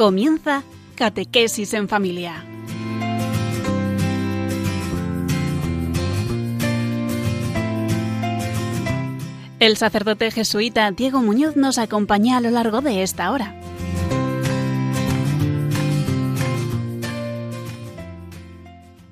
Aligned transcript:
Comienza 0.00 0.62
Catequesis 0.94 1.74
en 1.74 1.86
Familia. 1.86 2.42
El 9.58 9.76
sacerdote 9.76 10.30
jesuita 10.30 10.90
Diego 10.92 11.20
Muñoz 11.20 11.54
nos 11.56 11.76
acompaña 11.76 12.38
a 12.38 12.40
lo 12.40 12.48
largo 12.48 12.80
de 12.80 13.02
esta 13.02 13.30
hora. 13.30 13.60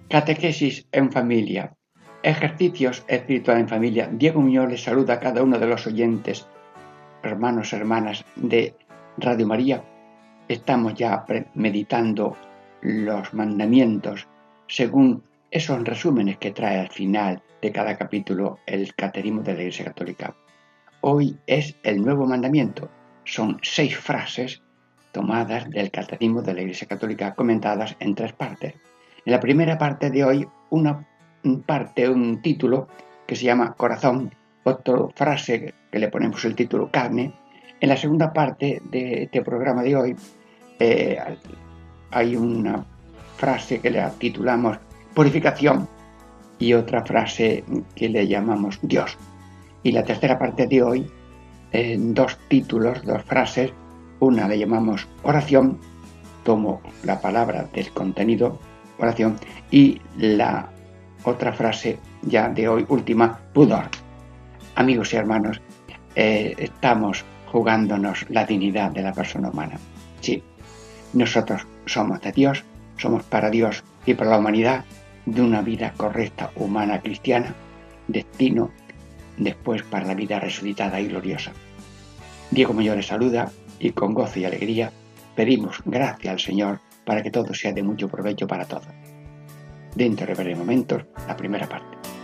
Catequesis 0.08 0.86
en 0.92 1.12
familia. 1.12 1.76
Ejercicios 2.22 3.04
espirituales 3.08 3.64
en 3.64 3.68
familia. 3.68 4.08
Diego 4.10 4.40
Muñoz 4.40 4.70
les 4.70 4.84
saluda 4.84 5.12
a 5.12 5.20
cada 5.20 5.42
uno 5.42 5.58
de 5.58 5.66
los 5.66 5.86
oyentes, 5.86 6.46
hermanos, 7.22 7.74
hermanas 7.74 8.24
de 8.36 8.74
Radio 9.18 9.46
María. 9.46 9.84
Estamos 10.48 10.94
ya 10.94 11.26
meditando 11.52 12.34
los 12.80 13.34
mandamientos 13.34 14.26
según 14.66 15.22
esos 15.50 15.84
resúmenes 15.84 16.38
que 16.38 16.52
trae 16.52 16.80
al 16.80 16.88
final 16.88 17.42
de 17.60 17.70
cada 17.70 17.98
capítulo 17.98 18.58
el 18.64 18.94
Caterismo 18.94 19.42
de 19.42 19.52
la 19.52 19.60
Iglesia 19.60 19.84
Católica. 19.84 20.34
Hoy 21.02 21.36
es 21.46 21.76
el 21.82 22.02
nuevo 22.02 22.26
mandamiento. 22.26 22.88
Son 23.24 23.58
seis 23.62 23.94
frases 23.98 24.62
tomadas 25.12 25.68
del 25.68 25.90
Catecismo 25.90 26.40
de 26.40 26.54
la 26.54 26.62
Iglesia 26.62 26.88
Católica 26.88 27.34
comentadas 27.34 27.94
en 28.00 28.14
tres 28.14 28.32
partes. 28.32 28.72
En 29.26 29.32
la 29.32 29.40
primera 29.40 29.76
parte 29.76 30.08
de 30.08 30.24
hoy, 30.24 30.48
una 30.70 31.06
parte, 31.66 32.08
un 32.08 32.40
título 32.40 32.88
que 33.26 33.36
se 33.36 33.44
llama 33.44 33.74
corazón, 33.74 34.34
otra 34.64 35.08
frase 35.14 35.74
que 35.92 35.98
le 35.98 36.08
ponemos 36.08 36.42
el 36.46 36.54
título 36.54 36.90
carne. 36.90 37.34
En 37.80 37.90
la 37.90 37.96
segunda 37.96 38.32
parte 38.32 38.80
de 38.90 39.24
este 39.24 39.42
programa 39.42 39.82
de 39.82 39.94
hoy 39.94 40.16
eh, 40.78 41.18
hay 42.10 42.36
una 42.36 42.84
frase 43.36 43.80
que 43.80 43.90
le 43.90 44.02
titulamos 44.18 44.78
purificación 45.14 45.88
y 46.58 46.74
otra 46.74 47.04
frase 47.04 47.64
que 47.94 48.08
le 48.08 48.26
llamamos 48.26 48.78
Dios. 48.82 49.16
Y 49.82 49.92
la 49.92 50.04
tercera 50.04 50.38
parte 50.38 50.66
de 50.66 50.82
hoy, 50.82 51.10
en 51.72 52.14
dos 52.14 52.36
títulos, 52.48 53.04
dos 53.04 53.22
frases, 53.22 53.72
una 54.20 54.48
le 54.48 54.58
llamamos 54.58 55.06
oración, 55.22 55.78
tomo 56.44 56.80
la 57.04 57.20
palabra 57.20 57.68
del 57.72 57.90
contenido 57.90 58.58
oración. 58.98 59.36
Y 59.70 60.00
la 60.16 60.68
otra 61.24 61.52
frase 61.52 61.98
ya 62.22 62.48
de 62.48 62.68
hoy, 62.68 62.84
última, 62.88 63.38
pudor. 63.52 63.84
Amigos 64.74 65.12
y 65.12 65.16
hermanos, 65.16 65.60
eh, 66.14 66.54
estamos 66.58 67.24
jugándonos 67.50 68.26
la 68.30 68.44
dignidad 68.44 68.90
de 68.90 69.02
la 69.02 69.12
persona 69.12 69.50
humana. 69.50 69.78
Sí, 70.20 70.42
nosotros 71.12 71.66
somos 71.86 72.20
de 72.20 72.32
Dios, 72.32 72.64
somos 72.96 73.22
para 73.24 73.50
Dios 73.50 73.82
y 74.06 74.14
para 74.14 74.30
la 74.30 74.38
humanidad 74.38 74.84
de 75.26 75.42
una 75.42 75.62
vida 75.62 75.92
correcta, 75.96 76.50
humana, 76.56 77.00
cristiana, 77.00 77.54
destino 78.06 78.70
después 79.36 79.82
para 79.82 80.06
la 80.06 80.14
vida 80.14 80.40
resucitada 80.40 81.00
y 81.00 81.08
gloriosa. 81.08 81.52
Diego 82.50 82.72
Mayor 82.72 82.96
les 82.96 83.06
saluda 83.06 83.50
y 83.78 83.90
con 83.90 84.14
gozo 84.14 84.38
y 84.38 84.44
alegría 84.44 84.90
pedimos 85.36 85.80
gracia 85.84 86.32
al 86.32 86.40
Señor 86.40 86.80
para 87.04 87.22
que 87.22 87.30
todo 87.30 87.54
sea 87.54 87.72
de 87.72 87.82
mucho 87.82 88.08
provecho 88.08 88.46
para 88.46 88.64
todos. 88.64 88.88
Dentro 89.94 90.26
de 90.26 90.34
breves 90.34 90.58
momentos, 90.58 91.04
la 91.26 91.36
primera 91.36 91.68
parte. 91.68 92.17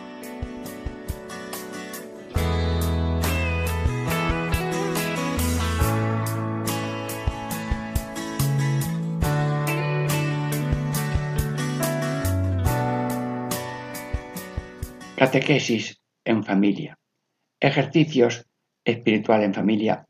Catequesis 15.25 16.03
en 16.23 16.45
familia. 16.45 16.99
Ejercicios 17.59 18.47
espiritual 18.85 19.43
en 19.43 19.55
familia. 19.55 20.07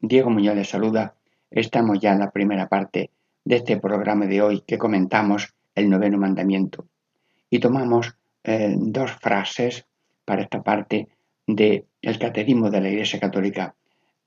Diego 0.00 0.30
Muñoz 0.30 0.56
les 0.56 0.70
saluda. 0.70 1.16
Estamos 1.50 2.00
ya 2.00 2.12
en 2.14 2.20
la 2.20 2.30
primera 2.30 2.66
parte 2.66 3.10
de 3.44 3.56
este 3.56 3.76
programa 3.76 4.24
de 4.24 4.40
hoy 4.40 4.62
que 4.66 4.78
comentamos 4.78 5.52
el 5.74 5.90
noveno 5.90 6.16
mandamiento. 6.16 6.88
Y 7.50 7.58
tomamos 7.58 8.16
eh, 8.42 8.74
dos 8.78 9.12
frases 9.12 9.86
para 10.24 10.40
esta 10.40 10.62
parte 10.62 11.08
del 11.46 11.84
el 12.00 12.18
catecismo 12.18 12.70
de 12.70 12.80
la 12.80 12.88
Iglesia 12.88 13.20
Católica. 13.20 13.76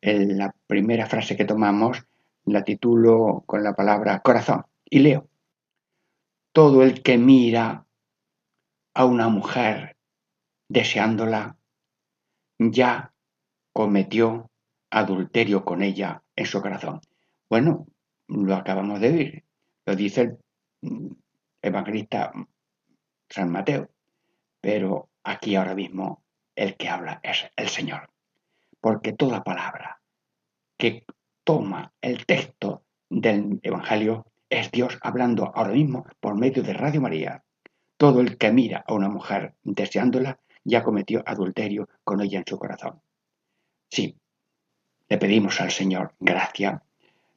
la 0.01 0.53
primera 0.67 1.07
frase 1.07 1.35
que 1.35 1.45
tomamos 1.45 2.05
la 2.45 2.63
titulo 2.63 3.43
con 3.47 3.63
la 3.63 3.73
palabra 3.73 4.19
corazón 4.19 4.67
y 4.87 4.99
leo. 4.99 5.27
Todo 6.51 6.83
el 6.83 7.01
que 7.01 7.17
mira 7.17 7.87
a 8.93 9.05
una 9.05 9.29
mujer 9.29 9.96
deseándola 10.69 11.57
ya 12.59 13.13
cometió 13.73 14.50
adulterio 14.89 15.63
con 15.63 15.83
ella 15.83 16.23
en 16.35 16.45
su 16.45 16.61
corazón. 16.61 17.01
Bueno, 17.50 17.88
lo 18.28 18.55
acabamos 18.55 19.00
de 19.00 19.09
oír, 19.09 19.44
lo 19.85 19.95
dice 19.95 20.22
el 20.22 20.38
mm, 20.81 21.11
evangelista 21.61 22.31
San 23.29 23.51
Mateo, 23.51 23.89
pero 24.61 25.09
aquí 25.23 25.56
ahora 25.56 25.75
mismo 25.75 26.23
el 26.56 26.75
que 26.75 26.89
habla 26.89 27.19
es 27.23 27.50
el 27.56 27.69
Señor, 27.69 28.09
porque 28.81 29.13
toda 29.13 29.44
palabra 29.44 30.01
que 30.77 31.06
toma 31.44 31.94
el 32.01 32.25
texto 32.25 32.83
del 33.09 33.59
Evangelio 33.63 34.25
es 34.50 34.72
Dios 34.72 34.97
hablando 35.01 35.51
ahora 35.56 35.72
mismo 35.72 36.06
por 36.19 36.35
medio 36.35 36.63
de 36.63 36.73
Radio 36.73 37.01
María. 37.01 37.44
Todo 37.97 38.22
el 38.22 38.38
que 38.38 38.51
mira 38.51 38.83
a 38.88 38.94
una 38.94 39.09
mujer 39.09 39.56
deseándola 39.63 40.39
ya 40.67 40.83
cometió 40.83 41.23
adulterio 41.25 41.88
con 42.03 42.22
ella 42.22 42.39
en 42.39 42.45
su 42.45 42.59
corazón. 42.59 43.01
Sí, 43.89 44.16
le 45.09 45.17
pedimos 45.17 45.61
al 45.61 45.72
Señor 45.72 46.13
gracia 46.19 46.83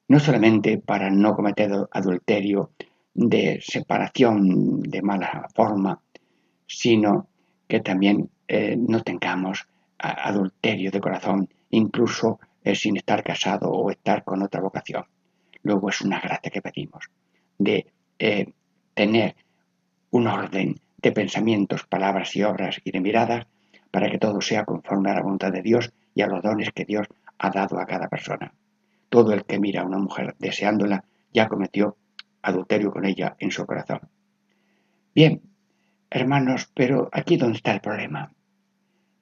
no 0.09 0.19
solamente 0.19 0.79
para 0.79 1.09
no 1.09 1.37
cometer 1.37 1.71
adulterio 1.93 2.73
de 3.15 3.61
separación 3.63 4.83
de 4.83 5.03
mala 5.03 5.49
forma, 5.55 6.03
sino 6.67 7.29
que 7.69 7.79
también 7.79 8.29
eh, 8.49 8.77
no 8.77 9.03
tengamos 9.05 9.69
adulterio 9.99 10.91
de 10.91 11.01
corazón, 11.01 11.49
incluso 11.71 12.41
eh, 12.65 12.75
sin 12.75 12.97
estar 12.97 13.23
casado 13.23 13.71
o 13.71 13.89
estar 13.93 14.25
con 14.25 14.43
otra 14.43 14.61
vocación. 14.61 15.05
Luego 15.63 15.91
es 15.91 16.01
una 16.01 16.19
gracia 16.19 16.51
que 16.51 16.63
pedimos 16.63 17.05
de 17.57 17.87
eh, 18.19 18.53
tener 18.95 19.37
un 20.11 20.27
orden 20.27 20.81
de 21.03 21.12
pensamientos, 21.12 21.87
palabras 21.87 22.34
y 22.37 22.43
obras 22.43 22.81
y 22.84 22.91
de 22.91 23.00
miradas 23.00 23.47
para 23.91 24.11
que 24.11 24.19
todo 24.19 24.41
sea 24.41 24.65
conforme 24.65 25.11
a 25.11 25.15
la 25.15 25.22
voluntad 25.22 25.53
de 25.53 25.62
Dios 25.62 25.93
y 26.15 26.22
a 26.22 26.27
los 26.27 26.43
dones 26.43 26.71
que 26.72 26.84
Dios 26.84 27.06
ha 27.38 27.50
dado 27.50 27.78
a 27.78 27.87
cada 27.87 28.09
persona. 28.09 28.53
Todo 29.09 29.33
el 29.33 29.44
que 29.44 29.59
mira 29.59 29.83
a 29.83 29.87
una 29.87 29.99
mujer 29.99 30.37
deseándola 30.39 31.05
ya 31.33 31.49
cometió 31.49 31.97
adulterio 32.43 32.91
con 32.91 33.05
ella 33.05 33.37
en 33.39 33.50
su 33.50 33.66
corazón. 33.66 34.00
Bien, 35.15 35.43
hermanos, 36.10 36.71
pero 36.75 37.09
aquí 37.12 37.37
dónde 37.37 37.56
está 37.56 37.72
el 37.72 37.81
problema. 37.81 38.33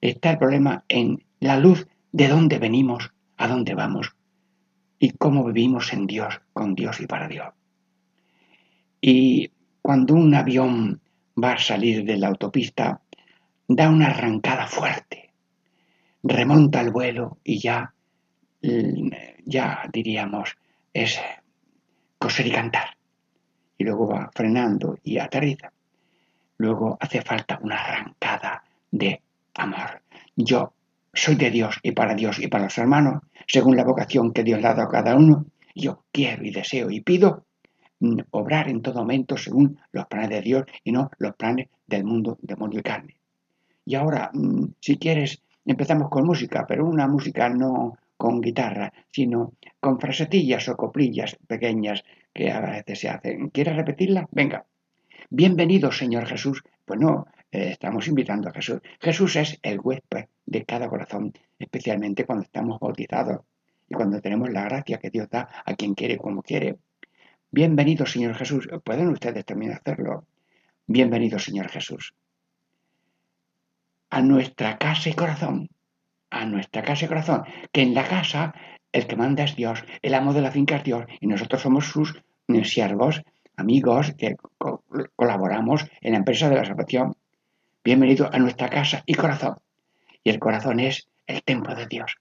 Está 0.01 0.31
el 0.31 0.37
problema 0.37 0.83
en 0.87 1.23
la 1.39 1.57
luz 1.59 1.87
de 2.11 2.27
dónde 2.27 2.59
venimos, 2.59 3.11
a 3.37 3.47
dónde 3.47 3.75
vamos 3.75 4.15
y 4.99 5.11
cómo 5.11 5.45
vivimos 5.45 5.93
en 5.93 6.07
Dios, 6.07 6.41
con 6.53 6.75
Dios 6.75 6.99
y 6.99 7.07
para 7.07 7.27
Dios. 7.27 7.47
Y 9.01 9.51
cuando 9.81 10.13
un 10.13 10.35
avión 10.35 11.01
va 11.41 11.53
a 11.53 11.57
salir 11.57 12.03
de 12.03 12.17
la 12.17 12.27
autopista, 12.27 13.01
da 13.67 13.89
una 13.89 14.07
arrancada 14.07 14.67
fuerte, 14.67 15.31
remonta 16.23 16.81
el 16.81 16.91
vuelo 16.91 17.37
y 17.43 17.59
ya 17.59 17.93
ya 19.45 19.83
diríamos, 19.91 20.57
es 20.93 21.19
coser 22.17 22.47
y 22.47 22.51
cantar. 22.51 22.97
Y 23.77 23.83
luego 23.83 24.07
va 24.07 24.29
frenando 24.33 24.97
y 25.03 25.17
aterriza. 25.17 25.71
Luego 26.57 26.97
hace 26.99 27.21
falta 27.21 27.59
una 27.61 27.75
arrancada 27.75 28.63
de 28.91 29.21
amor. 29.55 30.01
Yo 30.35 30.73
soy 31.13 31.35
de 31.35 31.49
Dios 31.49 31.79
y 31.81 31.91
para 31.93 32.15
Dios 32.15 32.39
y 32.39 32.47
para 32.47 32.65
los 32.65 32.77
hermanos, 32.77 33.23
según 33.47 33.77
la 33.77 33.85
vocación 33.85 34.33
que 34.33 34.43
Dios 34.43 34.61
le 34.61 34.67
ha 34.67 34.73
dado 34.73 34.89
a 34.89 34.91
cada 34.91 35.15
uno. 35.15 35.45
Yo 35.73 36.03
quiero 36.11 36.43
y 36.43 36.51
deseo 36.51 36.89
y 36.91 37.01
pido 37.01 37.45
mm, 37.45 37.48
obrar 38.31 38.69
en 38.69 38.81
todo 38.81 38.99
momento 38.99 39.37
según 39.37 39.79
los 39.91 40.05
planes 40.07 40.29
de 40.29 40.41
Dios 40.41 40.65
y 40.83 40.91
no 40.91 41.11
los 41.17 41.35
planes 41.35 41.67
del 41.85 42.03
mundo, 42.03 42.37
demonio 42.41 42.79
y 42.79 42.83
carne. 42.83 43.17
Y 43.85 43.95
ahora, 43.95 44.31
mm, 44.33 44.65
si 44.79 44.97
quieres, 44.97 45.41
empezamos 45.65 46.09
con 46.09 46.25
música, 46.25 46.65
pero 46.67 46.85
una 46.85 47.07
música 47.07 47.49
no 47.49 47.97
con 48.17 48.41
guitarra, 48.41 48.91
sino 49.11 49.53
con 49.79 49.99
frasetillas 49.99 50.67
o 50.69 50.75
coplillas 50.75 51.37
pequeñas 51.47 52.03
que 52.33 52.51
a 52.51 52.59
veces 52.59 52.99
se 52.99 53.09
hacen. 53.09 53.49
¿Quieres 53.49 53.75
repetirla? 53.75 54.27
Venga. 54.31 54.65
Bienvenido, 55.29 55.91
Señor 55.91 56.25
Jesús. 56.25 56.63
Pues 56.85 56.99
no, 56.99 57.27
eh, 57.51 57.69
estamos 57.71 58.07
invitando 58.07 58.49
a 58.49 58.53
Jesús. 58.53 58.79
Jesús 58.99 59.35
es 59.35 59.59
el 59.63 59.79
huésped 59.79 60.25
de 60.45 60.65
cada 60.65 60.89
corazón, 60.89 61.33
especialmente 61.57 62.25
cuando 62.25 62.43
estamos 62.43 62.79
bautizados 62.79 63.41
y 63.87 63.95
cuando 63.95 64.21
tenemos 64.21 64.49
la 64.49 64.65
gracia 64.65 64.99
que 64.99 65.09
Dios 65.09 65.29
da 65.29 65.49
a 65.65 65.73
quien 65.75 65.95
quiere 65.95 66.17
como 66.17 66.43
quiere. 66.43 66.77
Bienvenido, 67.51 68.05
Señor 68.05 68.35
Jesús. 68.35 68.69
Pueden 68.83 69.07
ustedes 69.07 69.43
también 69.43 69.71
hacerlo. 69.71 70.27
Bienvenido, 70.85 71.39
Señor 71.39 71.67
Jesús. 71.69 72.13
A 74.11 74.21
nuestra 74.21 74.77
casa 74.77 75.09
y 75.09 75.13
corazón. 75.13 75.67
A 76.29 76.45
nuestra 76.45 76.83
casa 76.83 77.05
y 77.05 77.07
corazón. 77.07 77.45
Que 77.71 77.81
en 77.81 77.95
la 77.95 78.07
casa 78.07 78.53
el 78.91 79.07
que 79.07 79.15
manda 79.15 79.43
es 79.43 79.55
Dios, 79.55 79.83
el 80.03 80.13
amo 80.13 80.33
de 80.33 80.41
la 80.41 80.51
finca 80.51 80.75
es 80.75 80.83
Dios 80.83 81.05
y 81.19 81.25
nosotros 81.25 81.63
somos 81.63 81.87
sus 81.87 82.21
eh, 82.49 82.63
siervos, 82.65 83.23
amigos 83.55 84.13
que 84.15 84.35
colaboramos 85.15 85.87
en 86.01 86.11
la 86.11 86.19
empresa 86.19 86.49
de 86.49 86.55
la 86.55 86.65
salvación. 86.65 87.15
Bienvenido 87.83 88.29
a 88.31 88.37
nuestra 88.37 88.69
casa 88.69 89.01
y 89.07 89.15
corazón. 89.15 89.55
Y 90.23 90.29
el 90.29 90.37
corazón 90.37 90.79
es 90.79 91.07
el 91.25 91.41
templo 91.41 91.73
de 91.73 91.87
Dios, 91.87 92.17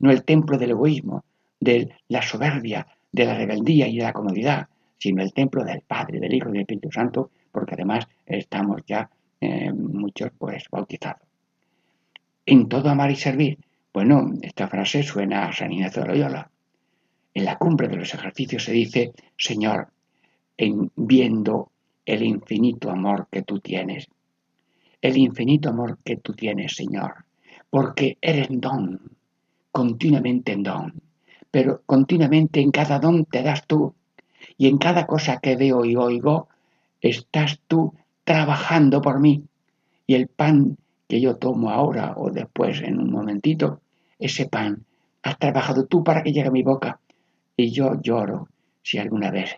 no 0.00 0.10
el 0.10 0.24
templo 0.24 0.58
del 0.58 0.70
egoísmo, 0.70 1.24
de 1.60 1.94
la 2.08 2.22
soberbia, 2.22 2.88
de 3.12 3.26
la 3.26 3.36
rebeldía 3.36 3.86
y 3.86 3.98
de 3.98 4.02
la 4.02 4.12
comodidad, 4.12 4.68
sino 5.02 5.20
el 5.20 5.32
templo 5.32 5.64
del 5.64 5.80
Padre, 5.80 6.20
del 6.20 6.32
Hijo 6.32 6.48
y 6.48 6.52
del 6.52 6.60
Espíritu 6.60 6.92
Santo, 6.92 7.32
porque 7.50 7.74
además 7.74 8.06
estamos 8.24 8.82
ya 8.86 9.10
eh, 9.40 9.72
muchos 9.72 10.30
pues 10.38 10.66
bautizados. 10.70 11.26
En 12.46 12.68
todo 12.68 12.88
amar 12.88 13.10
y 13.10 13.16
servir, 13.16 13.58
bueno, 13.92 14.30
esta 14.42 14.68
frase 14.68 15.02
suena 15.02 15.46
a 15.46 15.52
San 15.52 15.72
Ignacio 15.72 16.02
de 16.02 16.08
Loyola. 16.08 16.50
En 17.34 17.44
la 17.44 17.58
cumbre 17.58 17.88
de 17.88 17.96
los 17.96 18.14
ejercicios 18.14 18.62
se 18.62 18.70
dice, 18.70 19.12
Señor, 19.36 19.88
en 20.56 20.92
viendo 20.94 21.72
el 22.06 22.22
infinito 22.22 22.88
amor 22.88 23.26
que 23.28 23.42
tú 23.42 23.58
tienes, 23.58 24.06
el 25.00 25.16
infinito 25.16 25.70
amor 25.70 25.98
que 26.04 26.18
tú 26.18 26.32
tienes, 26.32 26.76
Señor, 26.76 27.24
porque 27.70 28.18
eres 28.20 28.46
don, 28.50 29.00
continuamente 29.72 30.52
en 30.52 30.62
don, 30.62 31.02
pero 31.50 31.82
continuamente 31.86 32.60
en 32.60 32.70
cada 32.70 33.00
don 33.00 33.24
te 33.24 33.42
das 33.42 33.66
tú, 33.66 33.96
y 34.62 34.68
en 34.68 34.78
cada 34.78 35.08
cosa 35.08 35.40
que 35.40 35.56
veo 35.56 35.84
y 35.84 35.96
oigo, 35.96 36.46
estás 37.00 37.58
tú 37.66 37.94
trabajando 38.22 39.02
por 39.02 39.18
mí, 39.18 39.42
y 40.06 40.14
el 40.14 40.28
pan 40.28 40.78
que 41.08 41.20
yo 41.20 41.34
tomo 41.34 41.70
ahora 41.70 42.14
o 42.16 42.30
después 42.30 42.80
en 42.80 43.00
un 43.00 43.10
momentito, 43.10 43.80
ese 44.20 44.46
pan 44.46 44.84
has 45.24 45.36
trabajado 45.36 45.86
tú 45.86 46.04
para 46.04 46.22
que 46.22 46.32
llegue 46.32 46.46
a 46.46 46.52
mi 46.52 46.62
boca. 46.62 47.00
Y 47.56 47.72
yo 47.72 48.00
lloro 48.00 48.46
si 48.84 48.98
alguna 48.98 49.32
vez 49.32 49.56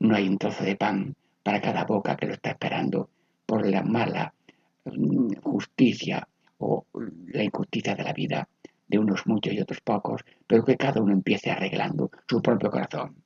no 0.00 0.16
hay 0.16 0.26
un 0.26 0.38
trozo 0.38 0.64
de 0.64 0.74
pan 0.74 1.14
para 1.44 1.60
cada 1.60 1.84
boca 1.84 2.16
que 2.16 2.26
lo 2.26 2.32
está 2.32 2.50
esperando 2.50 3.10
por 3.46 3.64
la 3.64 3.84
mala 3.84 4.34
mm, 4.84 5.28
justicia 5.44 6.26
o 6.58 6.86
la 7.28 7.44
injusticia 7.44 7.94
de 7.94 8.02
la 8.02 8.12
vida 8.12 8.48
de 8.88 8.98
unos 8.98 9.28
muchos 9.28 9.54
y 9.54 9.60
otros 9.60 9.80
pocos, 9.80 10.22
pero 10.44 10.64
que 10.64 10.76
cada 10.76 11.00
uno 11.00 11.12
empiece 11.12 11.52
arreglando 11.52 12.10
su 12.26 12.42
propio 12.42 12.68
corazón. 12.68 13.23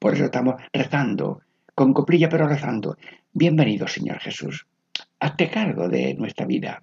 Por 0.00 0.14
eso 0.14 0.24
estamos 0.24 0.54
rezando, 0.72 1.42
con 1.74 1.92
coplilla 1.92 2.30
pero 2.30 2.48
rezando. 2.48 2.96
Bienvenido, 3.34 3.86
Señor 3.86 4.18
Jesús. 4.18 4.66
Hazte 5.20 5.50
cargo 5.50 5.90
de 5.90 6.14
nuestra 6.14 6.46
vida 6.46 6.82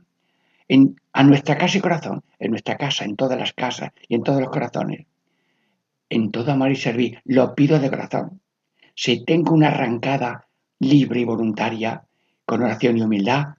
a 1.13 1.23
nuestra 1.23 1.57
casa 1.57 1.79
y 1.79 1.81
corazón, 1.81 2.23
en 2.37 2.51
nuestra 2.51 2.77
casa, 2.77 3.05
en 3.05 3.15
todas 3.15 3.39
las 3.39 3.53
casas 3.53 3.89
y 4.07 4.13
en 4.13 4.21
todos 4.21 4.39
los 4.39 4.51
corazones. 4.51 5.07
En 6.09 6.29
todo 6.29 6.51
amor 6.51 6.69
y 6.71 6.75
servir, 6.75 7.19
lo 7.25 7.55
pido 7.55 7.79
de 7.79 7.89
corazón. 7.89 8.39
Si 8.93 9.25
tengo 9.25 9.55
una 9.55 9.69
arrancada 9.69 10.45
libre 10.77 11.21
y 11.21 11.25
voluntaria, 11.25 12.03
con 12.45 12.61
oración 12.61 12.99
y 12.99 13.01
humildad, 13.01 13.55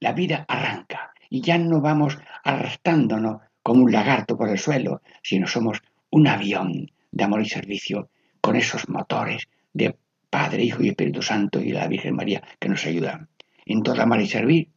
la 0.00 0.12
vida 0.12 0.46
arranca 0.48 1.12
y 1.28 1.42
ya 1.42 1.58
no 1.58 1.82
vamos 1.82 2.16
arrastrándonos 2.42 3.42
como 3.62 3.84
un 3.84 3.92
lagarto 3.92 4.38
por 4.38 4.48
el 4.48 4.58
suelo, 4.58 5.02
sino 5.22 5.46
somos 5.46 5.82
un 6.08 6.26
avión 6.26 6.90
de 7.12 7.24
amor 7.24 7.42
y 7.42 7.46
servicio 7.46 8.08
con 8.40 8.56
esos 8.56 8.88
motores 8.88 9.48
de 9.72 9.96
Padre, 10.28 10.64
Hijo 10.64 10.82
y 10.82 10.88
Espíritu 10.88 11.22
Santo 11.22 11.60
y 11.60 11.72
la 11.72 11.88
Virgen 11.88 12.14
María 12.14 12.42
que 12.58 12.68
nos 12.68 12.84
ayudan. 12.86 13.28
En 13.66 13.82
todo 13.82 14.00
amor 14.00 14.20
y 14.20 14.26
servir, 14.26 14.68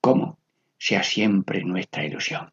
¿cómo? 0.00 0.40
sea 0.80 1.02
siempre 1.02 1.62
nuestra 1.62 2.04
ilusión. 2.04 2.50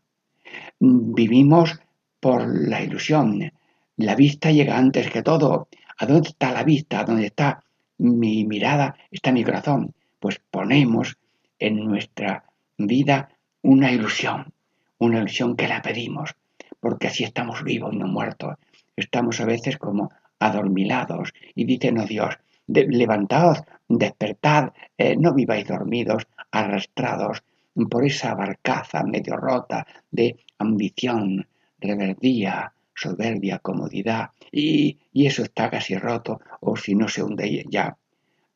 Vivimos 0.79 1.79
por 2.19 2.45
la 2.45 2.83
ilusión. 2.83 3.51
La 3.95 4.15
vista 4.15 4.51
llega 4.51 4.77
antes 4.77 5.09
que 5.09 5.23
todo. 5.23 5.69
¿A 5.97 6.05
dónde 6.05 6.29
está 6.29 6.51
la 6.51 6.63
vista? 6.63 6.99
¿A 6.99 7.05
dónde 7.05 7.27
está 7.27 7.63
mi 7.97 8.45
mirada? 8.45 8.95
Está 9.09 9.31
mi 9.31 9.45
corazón. 9.45 9.95
Pues 10.19 10.41
ponemos 10.51 11.17
en 11.57 11.77
nuestra 11.85 12.43
vida 12.77 13.29
una 13.61 13.91
ilusión, 13.91 14.53
una 14.99 15.19
ilusión 15.19 15.55
que 15.55 15.67
la 15.67 15.81
pedimos, 15.81 16.35
porque 16.81 17.07
así 17.07 17.23
estamos 17.23 17.63
vivos 17.63 17.93
y 17.93 17.97
no 17.97 18.07
muertos. 18.07 18.55
Estamos 18.95 19.39
a 19.39 19.45
veces 19.45 19.77
como 19.77 20.11
adormilados 20.39 21.33
y 21.55 21.65
dicen, 21.65 21.99
oh 21.99 22.05
Dios, 22.05 22.37
levantaos, 22.67 23.59
despertad, 23.87 24.73
eh, 24.97 25.15
no 25.17 25.33
viváis 25.33 25.67
dormidos, 25.67 26.27
arrastrados 26.51 27.43
por 27.89 28.05
esa 28.05 28.33
barcaza 28.33 29.03
medio 29.03 29.37
rota 29.37 29.85
de 30.11 30.37
ambición, 30.57 31.47
reverdía, 31.79 32.73
soberbia, 32.95 33.59
comodidad, 33.59 34.31
y, 34.51 34.97
eso 35.13 35.43
está 35.43 35.69
casi 35.69 35.95
roto, 35.95 36.41
o 36.61 36.75
si 36.75 36.95
no 36.95 37.07
se 37.07 37.21
hunde 37.21 37.65
ya, 37.69 37.95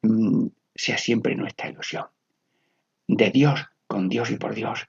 mm, 0.02 0.48
sea 0.74 0.98
siempre 0.98 1.36
nuestra 1.36 1.70
ilusión. 1.70 2.06
De 3.08 3.30
Dios, 3.30 3.68
con 3.88 4.10
Dios 4.10 4.32
y 4.32 4.38
por 4.38 4.56
Dios, 4.56 4.88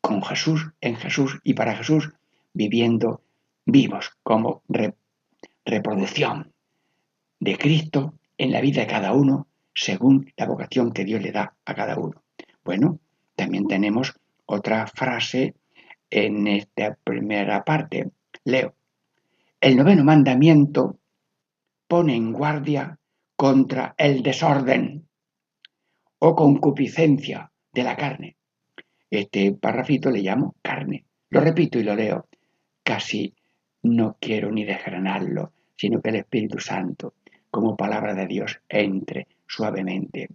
con 0.00 0.22
Jesús, 0.22 0.72
en 0.80 0.96
Jesús 0.96 1.38
y 1.44 1.54
para 1.54 1.76
Jesús, 1.76 2.10
viviendo 2.52 3.22
vivos 3.64 4.12
como 4.22 4.62
reproducción 5.64 6.52
de 7.40 7.56
Cristo 7.56 8.14
en 8.38 8.52
la 8.52 8.60
vida 8.60 8.82
de 8.82 8.86
cada 8.86 9.12
uno 9.12 9.48
según 9.74 10.32
la 10.36 10.46
vocación 10.46 10.92
que 10.92 11.04
Dios 11.04 11.22
le 11.22 11.32
da 11.32 11.54
a 11.64 11.74
cada 11.74 11.98
uno. 11.98 12.22
Bueno, 12.64 13.00
también 13.34 13.66
tenemos 13.66 14.14
otra 14.46 14.86
frase 14.86 15.54
en 16.10 16.46
esta 16.46 16.96
primera 17.02 17.64
parte. 17.64 18.10
Leo. 18.44 18.74
El 19.60 19.76
noveno 19.76 20.04
mandamiento 20.04 20.98
pone 21.88 22.14
en 22.14 22.32
guardia 22.32 22.98
contra 23.36 23.94
el 23.98 24.22
desorden 24.22 25.08
o 26.18 26.34
concupiscencia 26.34 27.50
de 27.72 27.82
la 27.82 27.96
carne. 27.96 28.36
Este 29.10 29.52
parrafito 29.52 30.10
le 30.10 30.20
llamo 30.20 30.54
carne. 30.62 31.04
Lo 31.30 31.40
repito 31.40 31.78
y 31.78 31.82
lo 31.82 31.94
leo. 31.94 32.28
Casi 32.82 33.34
no 33.82 34.16
quiero 34.20 34.50
ni 34.50 34.64
desgranarlo, 34.64 35.52
sino 35.76 36.00
que 36.00 36.10
el 36.10 36.16
Espíritu 36.16 36.58
Santo, 36.58 37.14
como 37.50 37.76
palabra 37.76 38.14
de 38.14 38.26
Dios, 38.26 38.60
entre 38.68 39.26
suavemente. 39.46 40.28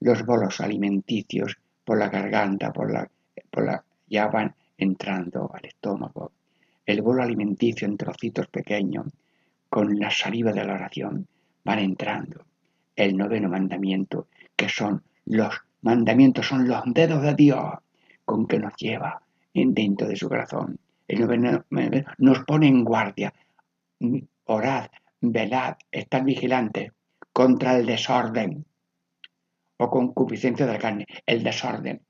Los 0.00 0.24
bolos 0.24 0.60
alimenticios 0.60 1.56
por 1.84 1.98
la 1.98 2.08
garganta, 2.08 2.72
por 2.72 2.92
la, 2.92 3.08
por 3.50 3.64
la, 3.64 3.82
ya 4.06 4.28
van 4.28 4.54
entrando 4.76 5.50
al 5.52 5.64
estómago. 5.64 6.32
El 6.84 7.02
bolo 7.02 7.22
alimenticio 7.22 7.86
en 7.86 7.96
trocitos 7.96 8.46
pequeños, 8.48 9.06
con 9.68 9.98
la 9.98 10.10
saliva 10.10 10.52
de 10.52 10.64
la 10.64 10.74
oración, 10.74 11.26
van 11.64 11.78
entrando. 11.80 12.44
El 12.96 13.16
noveno 13.16 13.48
mandamiento, 13.48 14.28
que 14.56 14.68
son 14.68 15.02
los 15.26 15.54
mandamientos, 15.82 16.46
son 16.46 16.66
los 16.66 16.82
dedos 16.86 17.22
de 17.22 17.34
Dios 17.34 17.74
con 18.24 18.46
que 18.46 18.58
nos 18.58 18.74
lleva 18.76 19.22
dentro 19.54 20.08
de 20.08 20.16
su 20.16 20.28
corazón. 20.28 20.78
El 21.06 21.20
noveno 21.20 21.64
nos 22.18 22.40
pone 22.44 22.68
en 22.68 22.84
guardia. 22.84 23.32
Orad, 24.50 24.86
velad, 25.20 25.74
estad 25.92 26.24
vigilantes 26.24 26.92
contra 27.34 27.76
el 27.76 27.84
desorden 27.84 28.64
o 29.76 29.90
concupiscencia 29.90 30.64
de 30.64 30.72
la 30.72 30.78
carne, 30.78 31.06
el 31.26 31.42
desorden. 31.42 32.00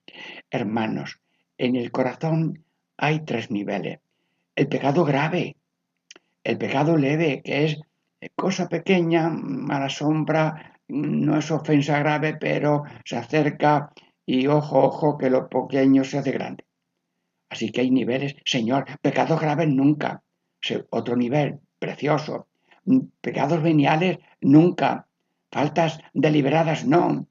Hermanos, 0.48 1.20
en 1.56 1.74
el 1.74 1.90
corazón 1.90 2.64
hay 2.96 3.24
tres 3.24 3.50
niveles. 3.50 3.98
El 4.54 4.68
pecado 4.68 5.04
grave, 5.04 5.56
el 6.44 6.58
pecado 6.58 6.96
leve, 6.96 7.42
que 7.42 7.64
es 7.64 7.80
cosa 8.36 8.68
pequeña, 8.68 9.28
mala 9.30 9.88
sombra, 9.88 10.78
no 10.86 11.38
es 11.38 11.50
ofensa 11.50 11.98
grave, 11.98 12.36
pero 12.36 12.84
se 13.04 13.16
acerca 13.16 13.92
y 14.24 14.46
ojo, 14.46 14.78
ojo, 14.78 15.18
que 15.18 15.28
lo 15.28 15.48
pequeño 15.48 16.04
se 16.04 16.18
hace 16.18 16.30
grande. 16.30 16.64
Así 17.50 17.72
que 17.72 17.80
hay 17.80 17.90
niveles, 17.90 18.36
Señor, 18.44 18.84
pecados 19.02 19.40
graves 19.40 19.68
nunca. 19.68 20.22
Otro 20.90 21.16
nivel, 21.16 21.60
precioso. 21.78 22.46
Pecados 23.20 23.62
veniales 23.62 24.18
nunca. 24.40 25.06
Faltas 25.50 25.98
deliberadas 26.12 26.86
no 26.86 27.26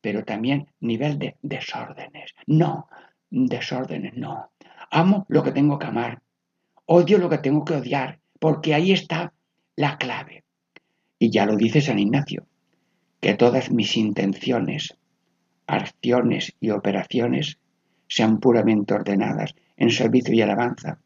pero 0.00 0.24
también 0.24 0.68
nivel 0.80 1.18
de 1.18 1.36
desórdenes. 1.42 2.34
No, 2.46 2.88
desórdenes 3.30 4.16
no. 4.16 4.50
Amo 4.90 5.26
lo 5.28 5.42
que 5.42 5.52
tengo 5.52 5.78
que 5.78 5.86
amar, 5.86 6.22
odio 6.86 7.18
lo 7.18 7.28
que 7.28 7.38
tengo 7.38 7.64
que 7.64 7.74
odiar, 7.74 8.20
porque 8.38 8.74
ahí 8.74 8.92
está 8.92 9.32
la 9.76 9.98
clave. 9.98 10.44
Y 11.18 11.30
ya 11.30 11.46
lo 11.46 11.56
dice 11.56 11.80
San 11.80 11.98
Ignacio, 11.98 12.46
que 13.20 13.34
todas 13.34 13.70
mis 13.70 13.96
intenciones, 13.96 14.96
acciones 15.66 16.54
y 16.60 16.70
operaciones 16.70 17.58
sean 18.08 18.40
puramente 18.40 18.94
ordenadas 18.94 19.54
en 19.76 19.90
servicio 19.90 20.34
y 20.34 20.42
alabanza 20.42 20.98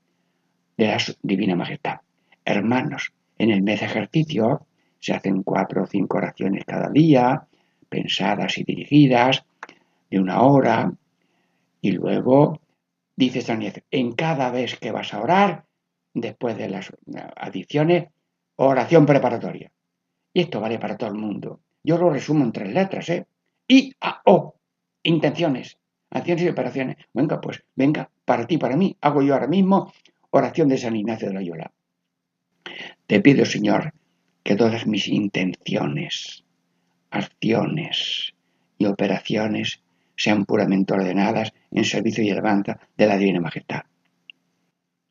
de 0.76 0.86
la 0.86 0.98
Divina 1.22 1.56
Majestad. 1.56 1.98
Hermanos, 2.44 3.12
en 3.38 3.50
el 3.50 3.62
mes 3.62 3.80
de 3.80 3.86
ejercicio 3.86 4.66
Se 4.98 5.12
hacen 5.12 5.42
cuatro 5.42 5.82
o 5.82 5.86
cinco 5.86 6.16
oraciones 6.16 6.64
cada 6.64 6.88
día, 6.88 7.46
pensadas 7.88 8.56
y 8.58 8.64
dirigidas, 8.64 9.44
de 10.10 10.18
una 10.18 10.42
hora, 10.42 10.92
y 11.80 11.92
luego 11.92 12.60
dice 13.14 13.42
San 13.42 13.60
en 13.90 14.12
cada 14.12 14.50
vez 14.50 14.78
que 14.78 14.92
vas 14.92 15.12
a 15.12 15.20
orar, 15.20 15.64
después 16.14 16.56
de 16.56 16.70
las 16.70 16.92
adiciones, 17.36 18.08
oración 18.56 19.04
preparatoria. 19.04 19.70
Y 20.32 20.40
esto 20.40 20.60
vale 20.60 20.78
para 20.78 20.96
todo 20.96 21.10
el 21.10 21.16
mundo. 21.16 21.60
Yo 21.82 21.98
lo 21.98 22.08
resumo 22.08 22.44
en 22.44 22.52
tres 22.52 22.72
letras, 22.72 23.08
¿eh? 23.10 23.26
I, 23.68 23.92
A, 24.00 24.22
O. 24.24 24.54
Intenciones, 25.02 25.76
acciones 26.10 26.44
y 26.44 26.48
operaciones. 26.48 26.96
Venga, 27.12 27.40
pues, 27.40 27.62
venga, 27.74 28.10
para 28.24 28.46
ti, 28.46 28.56
para 28.56 28.76
mí. 28.76 28.96
Hago 29.00 29.20
yo 29.20 29.34
ahora 29.34 29.46
mismo 29.46 29.92
oración 30.30 30.68
de 30.68 30.78
San 30.78 30.96
Ignacio 30.96 31.28
de 31.28 31.34
Loyola. 31.34 31.72
Te 33.06 33.20
pido, 33.20 33.44
Señor, 33.44 33.92
que 34.42 34.56
todas 34.56 34.86
mis 34.86 35.08
intenciones, 35.08 36.44
acciones 37.10 38.34
y 38.78 38.86
operaciones 38.86 39.82
sean 40.16 40.44
puramente 40.44 40.94
ordenadas 40.94 41.52
en 41.70 41.84
servicio 41.84 42.24
y 42.24 42.30
alabanza 42.30 42.78
de 42.96 43.06
la 43.06 43.18
Divina 43.18 43.40
Majestad. 43.40 43.82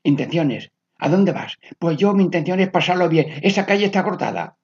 Intenciones. 0.03 0.71
¿A 0.97 1.09
dónde 1.09 1.33
vas? 1.33 1.57
Pues 1.77 1.97
yo 1.97 2.13
mi 2.13 2.23
intención 2.23 2.59
es 2.59 2.69
pasarlo 2.69 3.09
bien. 3.09 3.39
Esa 3.41 3.65
calle 3.65 3.85
está 3.85 4.03
cortada. 4.03 4.55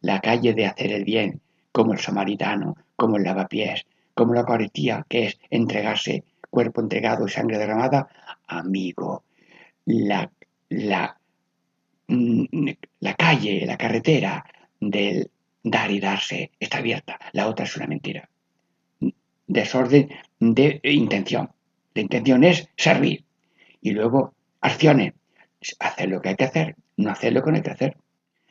La 0.00 0.20
calle 0.20 0.54
de 0.54 0.66
hacer 0.66 0.92
el 0.92 1.04
bien, 1.04 1.40
como 1.70 1.92
el 1.92 1.98
samaritano, 1.98 2.76
como 2.96 3.16
el 3.16 3.24
lavapiés, 3.24 3.86
como 4.14 4.34
la 4.34 4.40
Eucaristía, 4.40 5.04
que 5.08 5.26
es 5.26 5.38
entregarse 5.50 6.24
cuerpo 6.50 6.80
entregado 6.80 7.26
y 7.26 7.30
sangre 7.30 7.58
derramada, 7.58 8.08
amigo. 8.46 9.24
La, 9.86 10.30
la, 10.68 11.18
la 12.08 13.14
calle, 13.14 13.66
la 13.66 13.76
carretera 13.76 14.44
del 14.80 15.30
dar 15.62 15.90
y 15.90 16.00
darse 16.00 16.50
está 16.60 16.78
abierta. 16.78 17.18
La 17.32 17.48
otra 17.48 17.64
es 17.64 17.76
una 17.76 17.86
mentira 17.86 18.28
desorden 19.46 20.08
de 20.40 20.80
intención. 20.82 21.50
La 21.94 22.02
intención 22.02 22.44
es 22.44 22.68
servir. 22.76 23.24
Y 23.80 23.92
luego 23.92 24.34
acciones. 24.60 25.14
Hacer 25.78 26.08
lo 26.08 26.20
que 26.20 26.30
hay 26.30 26.36
que 26.36 26.44
hacer, 26.44 26.76
no 26.96 27.10
hacer 27.10 27.32
lo 27.32 27.42
que 27.42 27.50
no 27.50 27.56
hay 27.56 27.62
que 27.62 27.70
hacer. 27.70 27.96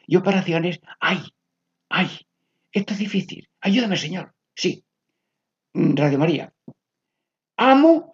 Y 0.07 0.15
operaciones, 0.15 0.81
ay, 0.99 1.19
ay, 1.89 2.09
esto 2.71 2.93
es 2.93 2.99
difícil. 2.99 3.49
Ayúdame, 3.61 3.97
Señor. 3.97 4.33
Sí. 4.55 4.83
Mm, 5.73 5.95
Radio 5.95 6.19
María. 6.19 6.53
Amo 7.57 8.11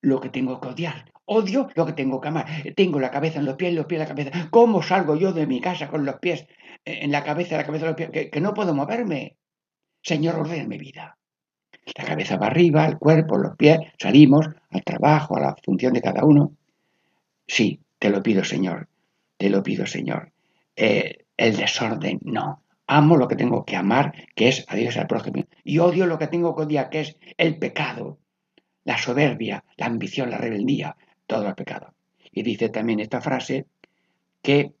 lo 0.00 0.20
que 0.20 0.30
tengo 0.30 0.60
que 0.60 0.68
odiar. 0.68 1.12
Odio 1.32 1.68
lo 1.76 1.86
que 1.86 1.92
tengo 1.92 2.20
que 2.20 2.26
amar. 2.26 2.46
Tengo 2.74 2.98
la 2.98 3.12
cabeza 3.12 3.38
en 3.38 3.44
los 3.44 3.54
pies, 3.54 3.72
los 3.72 3.86
pies 3.86 4.00
en 4.00 4.08
la 4.08 4.14
cabeza. 4.14 4.48
¿Cómo 4.50 4.82
salgo 4.82 5.14
yo 5.14 5.32
de 5.32 5.46
mi 5.46 5.60
casa 5.60 5.86
con 5.86 6.04
los 6.04 6.16
pies 6.16 6.44
en 6.84 7.12
la 7.12 7.22
cabeza, 7.22 7.56
la 7.56 7.64
cabeza 7.64 7.84
en 7.84 7.90
los 7.90 7.96
pies? 7.96 8.30
Que, 8.32 8.40
no 8.40 8.52
puedo 8.52 8.74
moverme. 8.74 9.36
Señor, 10.02 10.34
ordena 10.34 10.66
mi 10.66 10.76
vida. 10.76 11.16
La 11.96 12.04
cabeza 12.04 12.36
va 12.36 12.48
arriba, 12.48 12.84
el 12.84 12.98
cuerpo, 12.98 13.38
los 13.38 13.56
pies, 13.56 13.78
salimos 13.96 14.48
al 14.70 14.82
trabajo, 14.82 15.36
a 15.36 15.40
la 15.40 15.56
función 15.62 15.92
de 15.92 16.02
cada 16.02 16.24
uno. 16.24 16.52
Sí, 17.46 17.78
te 18.00 18.10
lo 18.10 18.24
pido, 18.24 18.42
Señor, 18.42 18.88
te 19.36 19.50
lo 19.50 19.62
pido, 19.62 19.86
Señor. 19.86 20.32
Eh, 20.74 21.26
el 21.36 21.56
desorden, 21.56 22.18
no. 22.24 22.64
Amo 22.88 23.16
lo 23.16 23.28
que 23.28 23.36
tengo 23.36 23.64
que 23.64 23.76
amar, 23.76 24.14
que 24.34 24.48
es 24.48 24.64
a 24.66 24.74
Dios 24.74 24.96
y 24.96 24.98
al 24.98 25.06
prójimo. 25.06 25.44
Y 25.62 25.78
odio 25.78 26.06
lo 26.06 26.18
que 26.18 26.26
tengo 26.26 26.56
que 26.56 26.62
odiar, 26.62 26.90
que 26.90 27.02
es 27.02 27.16
el 27.38 27.56
pecado, 27.56 28.18
la 28.82 28.98
soberbia, 28.98 29.62
la 29.76 29.86
ambición, 29.86 30.30
la 30.30 30.38
rebeldía, 30.38 30.96
todo 31.30 31.46
el 31.46 31.54
pecado. 31.54 31.94
Y 32.32 32.42
dice 32.42 32.70
también 32.70 32.98
esta 32.98 33.20
frase 33.20 33.66
que 34.42 34.72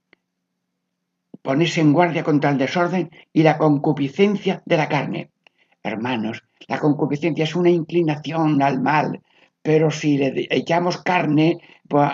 ponerse 1.42 1.80
en 1.80 1.92
guardia 1.92 2.24
contra 2.24 2.50
el 2.50 2.58
desorden 2.58 3.08
y 3.32 3.44
la 3.44 3.56
concupiscencia 3.56 4.60
de 4.66 4.76
la 4.76 4.88
carne. 4.88 5.30
Hermanos, 5.84 6.42
la 6.66 6.80
concupiscencia 6.80 7.44
es 7.44 7.54
una 7.54 7.70
inclinación 7.70 8.60
al 8.62 8.80
mal, 8.80 9.20
pero 9.62 9.92
si 9.92 10.18
le 10.18 10.48
echamos 10.50 10.98
carne, 10.98 11.58
pues, 11.86 12.10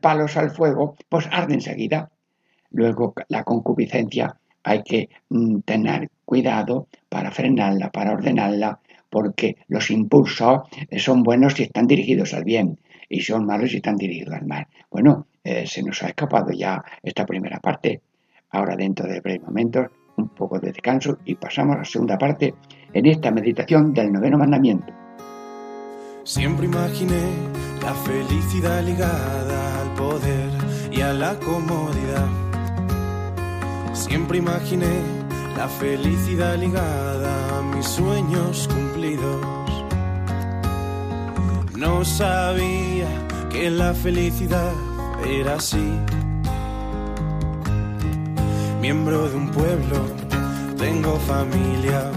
palos 0.00 0.36
al 0.36 0.52
fuego, 0.52 0.96
pues 1.08 1.26
arde 1.32 1.54
enseguida. 1.54 2.12
Luego 2.70 3.12
la 3.28 3.42
concupiscencia 3.42 4.36
hay 4.62 4.84
que 4.84 5.08
mm, 5.30 5.60
tener 5.60 6.10
cuidado 6.24 6.86
para 7.08 7.32
frenarla, 7.32 7.90
para 7.90 8.12
ordenarla, 8.12 8.78
porque 9.10 9.56
los 9.66 9.90
impulsos 9.90 10.60
eh, 10.90 11.00
son 11.00 11.24
buenos 11.24 11.54
si 11.54 11.64
están 11.64 11.88
dirigidos 11.88 12.34
al 12.34 12.44
bien 12.44 12.78
y 13.14 13.20
son 13.20 13.46
malos 13.46 13.70
si 13.70 13.76
están 13.76 13.96
dirigidos 13.96 14.34
al 14.34 14.44
mal. 14.44 14.66
Bueno, 14.90 15.28
eh, 15.44 15.64
se 15.68 15.84
nos 15.84 16.02
ha 16.02 16.08
escapado 16.08 16.50
ya 16.50 16.82
esta 17.00 17.24
primera 17.24 17.60
parte. 17.60 18.00
Ahora 18.50 18.74
dentro 18.74 19.06
de 19.06 19.20
breves 19.20 19.42
momentos 19.42 19.86
un 20.16 20.30
poco 20.30 20.58
de 20.58 20.72
descanso 20.72 21.18
y 21.24 21.36
pasamos 21.36 21.76
a 21.76 21.78
la 21.78 21.84
segunda 21.84 22.18
parte 22.18 22.54
en 22.92 23.06
esta 23.06 23.30
meditación 23.30 23.94
del 23.94 24.12
noveno 24.12 24.36
mandamiento. 24.38 24.92
Siempre 26.24 26.66
imaginé 26.66 27.22
la 27.82 27.94
felicidad 27.94 28.82
ligada 28.82 29.82
al 29.82 29.94
poder 29.94 30.50
y 30.90 31.00
a 31.00 31.12
la 31.12 31.38
comodidad. 31.38 32.28
Siempre 33.92 34.38
imaginé 34.38 34.92
la 35.56 35.68
felicidad 35.68 36.56
ligada 36.58 37.58
a 37.58 37.62
mis 37.62 37.86
sueños 37.86 38.66
cumplidos. 38.66 39.63
No 41.76 42.04
sabía 42.04 43.08
que 43.50 43.68
la 43.68 43.94
felicidad 43.94 44.72
era 45.26 45.56
así. 45.56 45.90
Miembro 48.80 49.28
de 49.28 49.36
un 49.36 49.48
pueblo, 49.50 50.06
tengo 50.78 51.16
familia, 51.20 52.12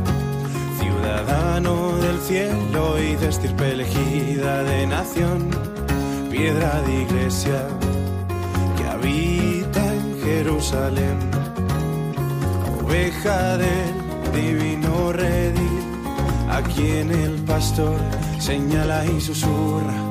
ciudadano 0.80 1.98
del 1.98 2.20
cielo 2.20 3.00
y 3.02 3.16
de 3.16 3.30
estirpe 3.30 3.72
elegida 3.72 4.64
de 4.64 4.86
nación, 4.86 5.50
piedra 6.30 6.82
de 6.84 7.02
iglesia 7.02 7.68
que 8.78 8.84
habita 8.88 9.94
en 9.94 10.22
Jerusalén, 10.22 11.18
oveja 12.84 13.58
del 13.58 14.34
divino 14.34 15.12
redil, 15.14 15.77
a 16.50 16.62
quien 16.62 17.12
el 17.12 17.34
pastor 17.46 18.00
señala 18.40 19.06
y 19.06 19.22
susurra 19.22 20.08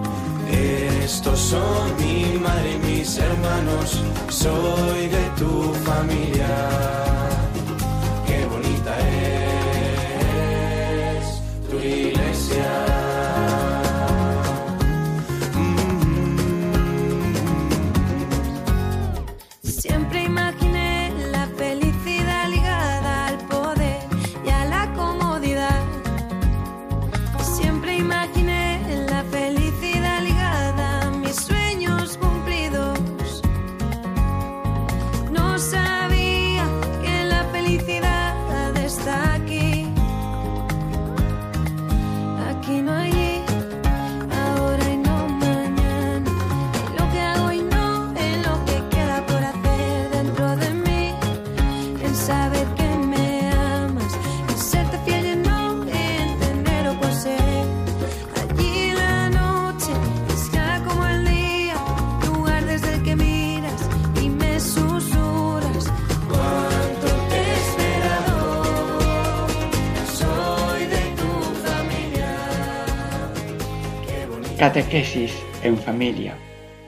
estos 1.07 1.39
son 1.39 1.97
mi 1.99 2.39
madre 2.39 2.75
y 2.75 2.79
mis 2.79 3.19
hermanos, 3.19 4.01
soy 4.29 5.09
de 5.09 5.25
tu 5.39 5.73
familia. 5.85 7.36
Catequesis 74.67 75.33
en 75.63 75.79
familia. 75.79 76.37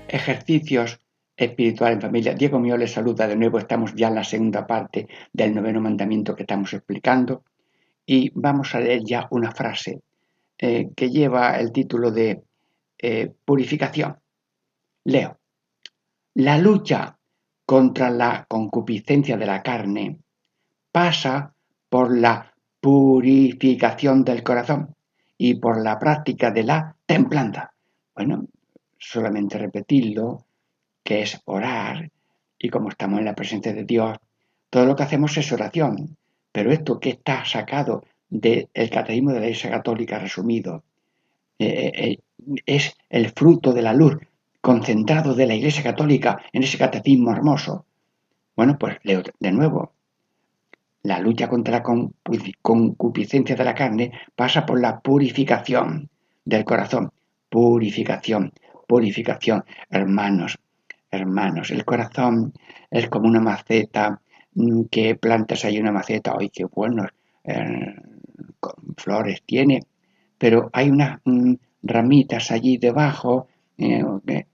Ejercicios 0.08 0.99
espirituales 1.37 1.94
en 1.94 2.02
familia. 2.02 2.35
Diego 2.35 2.58
mío 2.58 2.76
les 2.76 2.90
saluda 2.90 3.28
de 3.28 3.37
nuevo. 3.37 3.56
Estamos 3.56 3.94
ya 3.94 4.08
en 4.08 4.16
la 4.16 4.25
segunda 4.25 4.66
parte 4.66 5.06
del 5.32 5.54
noveno 5.54 5.80
mandamiento 5.80 6.35
que 6.35 6.42
estamos 6.42 6.73
explicando. 6.73 7.44
Y 8.04 8.32
vamos 8.35 8.75
a 8.75 8.80
leer 8.80 9.02
ya 9.04 9.28
una 9.30 9.52
frase 9.52 10.02
eh, 10.58 10.88
que 10.97 11.08
lleva 11.08 11.56
el 11.61 11.70
título 11.70 12.11
de 12.11 12.42
eh, 12.99 13.32
purificación. 13.44 14.16
Leo. 15.04 15.38
La 16.35 16.58
lucha 16.58 17.16
contra 17.64 18.11
la 18.11 18.44
concupiscencia 18.49 19.37
de 19.37 19.47
la 19.47 19.62
carne 19.62 20.18
pasa 20.90 21.54
por 21.88 22.11
la 22.11 22.52
purificación 22.80 24.25
del 24.25 24.42
corazón 24.42 24.97
y 25.37 25.54
por 25.61 25.80
la 25.80 25.97
práctica 26.00 26.50
de 26.50 26.64
la 26.64 26.97
templanza. 27.09 27.73
Bueno, 28.15 28.47
solamente 28.99 29.57
repetirlo, 29.57 30.45
que 31.03 31.23
es 31.23 31.41
orar, 31.47 32.11
y 32.59 32.69
como 32.69 32.91
estamos 32.91 33.19
en 33.19 33.25
la 33.25 33.35
presencia 33.35 33.73
de 33.73 33.85
Dios, 33.85 34.19
todo 34.69 34.85
lo 34.85 34.95
que 34.95 35.05
hacemos 35.05 35.37
es 35.38 35.50
oración. 35.50 36.17
Pero 36.53 36.71
esto 36.71 37.00
que 37.00 37.11
está 37.11 37.47
sacado 37.47 38.05
del 38.29 38.69
catecismo 38.93 39.33
de 39.33 39.41
la 39.41 39.47
Iglesia 39.47 39.71
Católica 39.71 40.19
resumido, 40.19 40.85
eh, 41.59 41.93
eh, 41.95 42.19
es 42.67 42.95
el 43.09 43.31
fruto 43.31 43.73
de 43.73 43.83
la 43.83 43.95
luz 43.95 44.19
concentrado 44.61 45.35
de 45.35 45.47
la 45.47 45.55
Iglesia 45.55 45.83
Católica 45.83 46.43
en 46.53 46.62
ese 46.62 46.77
catecismo 46.77 47.33
hermoso. 47.33 47.87
Bueno, 48.55 48.77
pues 48.79 48.99
leo 49.03 49.23
de 49.41 49.53
nuevo. 49.53 49.93
La 51.05 51.21
lucha 51.21 51.49
contra 51.49 51.79
la 51.79 51.83
concupiscencia 52.61 53.57
de 53.57 53.65
la 53.65 53.75
carne 53.75 54.12
pasa 54.37 54.67
por 54.67 54.79
la 54.79 55.00
purificación 55.00 56.11
del 56.49 56.64
corazón. 56.64 57.11
Purificación, 57.50 58.52
purificación. 58.87 59.64
Hermanos, 59.90 60.59
hermanos, 61.11 61.71
el 61.71 61.85
corazón 61.85 62.55
es 62.90 63.09
como 63.09 63.28
una 63.28 63.40
maceta 63.40 64.21
mm, 64.55 64.85
que 64.90 65.14
plantas 65.14 65.64
ahí 65.64 65.78
una 65.78 65.93
maceta, 65.93 66.35
¡ay, 66.38 66.49
qué 66.49 66.64
bueno! 66.64 67.07
Eh, 67.45 67.95
flores 68.97 69.43
tiene! 69.45 69.81
Pero 70.38 70.71
hay 70.73 70.88
unas 70.90 71.21
mm, 71.25 71.55
ramitas 71.83 72.50
allí 72.50 72.78
debajo, 72.78 73.49
eh, 73.76 74.02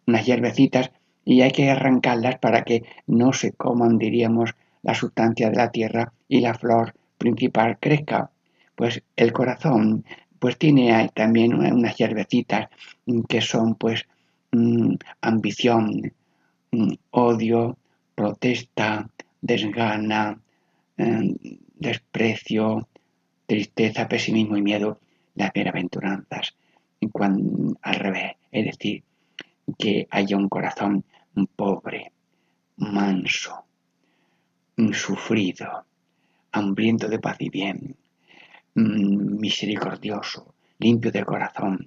unas 0.06 0.26
hierbecitas, 0.26 0.90
y 1.24 1.42
hay 1.42 1.52
que 1.52 1.70
arrancarlas 1.70 2.38
para 2.38 2.64
que 2.64 2.82
no 3.06 3.32
se 3.32 3.52
coman, 3.52 3.98
diríamos, 3.98 4.54
la 4.82 4.94
sustancia 4.94 5.48
de 5.48 5.56
la 5.56 5.70
tierra 5.70 6.12
y 6.28 6.40
la 6.40 6.54
flor 6.54 6.94
principal 7.18 7.78
crezca. 7.78 8.30
Pues 8.74 9.02
el 9.16 9.32
corazón 9.32 10.04
pues 10.44 10.58
tiene 10.58 11.10
también 11.14 11.54
unas 11.54 11.96
hierbecitas 11.96 12.68
que 13.26 13.40
son 13.40 13.76
pues 13.76 14.06
mm, 14.52 14.96
ambición, 15.22 16.12
mm, 16.70 16.92
odio, 17.12 17.78
protesta, 18.14 19.08
desgana, 19.40 20.38
mm, 20.98 21.30
desprecio, 21.76 22.86
tristeza, 23.46 24.06
pesimismo 24.06 24.58
y 24.58 24.60
miedo, 24.60 25.00
las 25.34 25.50
bienaventuranzas. 25.50 26.54
Al 27.80 27.94
revés, 27.94 28.32
es 28.52 28.66
decir, 28.66 29.02
que 29.78 30.06
haya 30.10 30.36
un 30.36 30.50
corazón 30.50 31.04
pobre, 31.56 32.12
manso, 32.76 33.64
sufrido, 34.92 35.86
hambriento 36.52 37.08
de 37.08 37.18
paz 37.18 37.38
y 37.38 37.48
bien, 37.48 37.96
mm, 37.96 38.03
misericordioso, 38.74 40.54
limpio 40.78 41.10
de 41.12 41.24
corazón, 41.24 41.86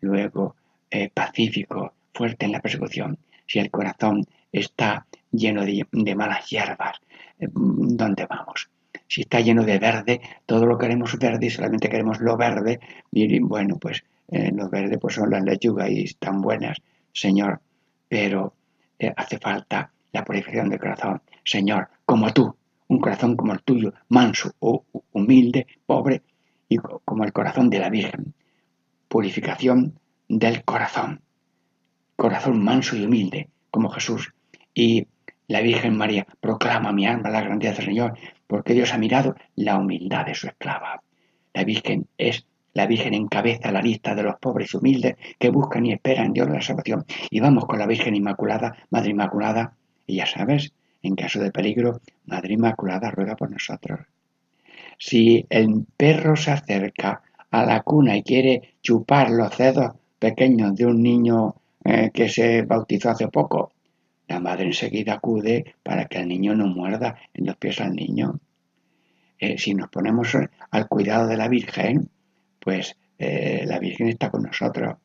luego 0.00 0.56
eh, 0.90 1.10
pacífico, 1.12 1.92
fuerte 2.14 2.46
en 2.46 2.52
la 2.52 2.60
persecución. 2.60 3.18
Si 3.46 3.58
el 3.58 3.70
corazón 3.70 4.24
está 4.52 5.06
lleno 5.30 5.64
de, 5.64 6.14
malas 6.14 6.48
hierbas, 6.48 6.98
eh, 7.38 7.48
¿dónde 7.52 8.26
vamos? 8.26 8.68
Si 9.08 9.22
está 9.22 9.40
lleno 9.40 9.64
de 9.64 9.78
verde, 9.78 10.20
todo 10.46 10.66
lo 10.66 10.78
queremos 10.78 11.18
verde 11.18 11.46
y 11.46 11.50
solamente 11.50 11.88
queremos 11.88 12.20
lo 12.20 12.36
verde, 12.36 12.80
y 13.12 13.38
bueno, 13.40 13.76
pues 13.76 14.02
eh, 14.28 14.50
lo 14.52 14.68
verde 14.68 14.98
pues 14.98 15.14
son 15.14 15.30
las 15.30 15.44
lechugas 15.44 15.90
y 15.90 16.04
están 16.04 16.40
buenas, 16.40 16.78
Señor, 17.12 17.60
pero 18.08 18.54
hace 19.16 19.38
falta 19.38 19.90
la 20.12 20.24
purificación 20.24 20.70
del 20.70 20.80
corazón. 20.80 21.20
Señor, 21.44 21.88
como 22.04 22.32
tú, 22.32 22.56
un 22.88 23.00
corazón 23.00 23.36
como 23.36 23.52
el 23.52 23.62
tuyo, 23.62 23.92
manso 24.08 24.52
o 24.60 24.84
humilde, 25.12 25.66
pobre, 25.86 26.22
y 26.68 26.76
como 26.76 27.24
el 27.24 27.32
corazón 27.32 27.70
de 27.70 27.78
la 27.78 27.90
Virgen. 27.90 28.34
Purificación 29.08 29.98
del 30.28 30.64
corazón. 30.64 31.20
Corazón 32.16 32.62
manso 32.62 32.96
y 32.96 33.04
humilde, 33.04 33.48
como 33.70 33.90
Jesús. 33.90 34.32
Y 34.74 35.06
la 35.48 35.60
Virgen 35.60 35.96
María 35.96 36.26
proclama 36.40 36.92
mi 36.92 37.06
alma 37.06 37.30
la 37.30 37.42
grandeza 37.42 37.76
del 37.76 37.86
Señor, 37.86 38.18
porque 38.46 38.74
Dios 38.74 38.92
ha 38.92 38.98
mirado 38.98 39.36
la 39.54 39.76
humildad 39.76 40.26
de 40.26 40.34
su 40.34 40.46
esclava. 40.48 41.02
La 41.54 41.64
Virgen 41.64 42.08
es 42.18 42.46
la 42.76 42.86
Virgen 42.86 43.14
encabeza 43.14 43.72
la 43.72 43.80
lista 43.80 44.14
de 44.14 44.22
los 44.22 44.36
pobres 44.38 44.74
y 44.74 44.76
humildes 44.76 45.16
que 45.38 45.48
buscan 45.48 45.86
y 45.86 45.94
esperan 45.94 46.34
Dios 46.34 46.50
la 46.50 46.60
salvación. 46.60 47.06
Y 47.30 47.40
vamos 47.40 47.64
con 47.64 47.78
la 47.78 47.86
Virgen 47.86 48.14
Inmaculada, 48.14 48.76
Madre 48.90 49.12
Inmaculada, 49.12 49.72
y 50.06 50.16
ya 50.16 50.26
sabes, 50.26 50.74
en 51.06 51.16
caso 51.16 51.40
de 51.40 51.52
peligro, 51.52 52.00
Madre 52.26 52.54
Inmaculada 52.54 53.10
ruega 53.10 53.36
por 53.36 53.50
nosotros. 53.50 54.00
Si 54.98 55.46
el 55.50 55.86
perro 55.96 56.36
se 56.36 56.50
acerca 56.50 57.22
a 57.50 57.64
la 57.64 57.82
cuna 57.82 58.16
y 58.16 58.22
quiere 58.22 58.74
chupar 58.82 59.30
los 59.30 59.56
dedos 59.56 59.92
pequeños 60.18 60.74
de 60.74 60.86
un 60.86 61.02
niño 61.02 61.54
eh, 61.84 62.10
que 62.12 62.28
se 62.28 62.62
bautizó 62.62 63.10
hace 63.10 63.28
poco, 63.28 63.72
la 64.28 64.40
madre 64.40 64.66
enseguida 64.66 65.14
acude 65.14 65.76
para 65.82 66.06
que 66.06 66.18
el 66.18 66.28
niño 66.28 66.54
no 66.54 66.66
muerda 66.66 67.16
en 67.32 67.46
los 67.46 67.56
pies 67.56 67.80
al 67.80 67.94
niño. 67.94 68.40
Eh, 69.38 69.58
si 69.58 69.74
nos 69.74 69.88
ponemos 69.88 70.36
al 70.70 70.88
cuidado 70.88 71.28
de 71.28 71.36
la 71.36 71.48
Virgen, 71.48 72.08
pues 72.58 72.96
eh, 73.18 73.64
la 73.66 73.78
Virgen 73.78 74.08
está 74.08 74.30
con 74.30 74.42
nosotros. 74.42 74.96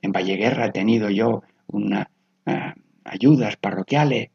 En 0.00 0.12
Valleguerra 0.12 0.66
he 0.66 0.72
tenido 0.72 1.10
yo 1.10 1.42
unas 1.66 2.06
ayudas 3.04 3.56
parroquiales 3.56 4.30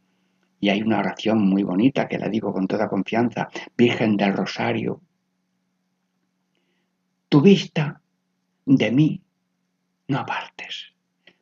y 0.60 0.70
hay 0.70 0.82
una 0.82 1.00
oración 1.00 1.48
muy 1.48 1.64
bonita 1.64 2.08
que 2.08 2.18
la 2.18 2.30
digo 2.30 2.54
con 2.54 2.68
toda 2.68 2.90
confianza, 2.90 3.50
Virgen 3.78 4.18
del 4.18 4.34
Rosario. 4.34 5.02
Tu 7.30 7.42
vista 7.42 8.02
de 8.66 8.92
mí 8.92 9.22
no 10.08 10.20
apartes. 10.20 10.94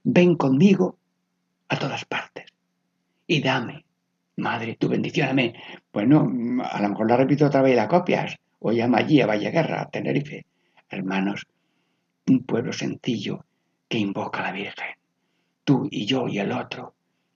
Ven 0.03 0.35
conmigo 0.35 0.97
a 1.69 1.79
todas 1.79 2.05
partes 2.05 2.45
y 3.27 3.41
dame, 3.41 3.85
Madre, 4.37 4.75
tu 4.75 4.89
bendición. 4.89 5.29
Amén. 5.29 5.53
Bueno, 5.93 6.29
a 6.63 6.81
lo 6.81 6.89
mejor 6.89 7.09
la 7.09 7.17
repito 7.17 7.45
otra 7.45 7.61
vez 7.61 7.73
y 7.73 7.75
la 7.75 7.87
copias. 7.87 8.35
O 8.59 8.71
llama 8.71 8.97
allí 8.97 9.21
a 9.21 9.27
Valleguerra, 9.27 9.81
a 9.81 9.89
Tenerife. 9.89 10.45
Hermanos, 10.89 11.45
un 12.27 12.43
pueblo 12.43 12.73
sencillo 12.73 13.45
que 13.87 13.97
invoca 13.97 14.39
a 14.39 14.43
la 14.43 14.51
Virgen. 14.51 14.95
Tú 15.63 15.87
y 15.89 16.05
yo 16.05 16.27
y 16.27 16.39
el 16.39 16.51
otro 16.51 16.94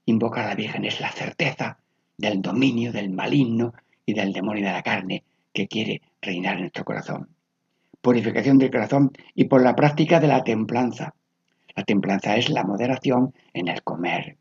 Invocar 0.10 0.46
a 0.46 0.50
la 0.50 0.56
Virgen 0.56 0.86
es 0.86 1.00
la 1.02 1.12
certeza 1.12 1.78
del 2.18 2.42
dominio 2.42 2.92
del 2.92 3.12
maligno 3.12 3.76
y 4.08 4.16
del 4.16 4.34
demonio 4.34 4.66
de 4.66 4.72
la 4.72 4.82
carne 4.82 5.24
que 5.54 5.68
quiere 5.68 6.02
reinar 6.20 6.56
en 6.56 6.62
nuestro 6.62 6.84
corazón. 6.84 7.30
Purificación 8.02 8.58
del 8.58 8.72
corazón 8.72 9.12
y 9.36 9.46
por 9.46 9.62
la 9.62 9.76
práctica 9.76 10.20
de 10.20 10.26
la 10.26 10.44
templanza. 10.44 11.14
La 11.76 11.84
templanza 11.84 12.36
es 12.38 12.50
la 12.50 12.64
moderación 12.64 13.36
en 13.54 13.68
el 13.68 13.84
comer, 13.84 14.38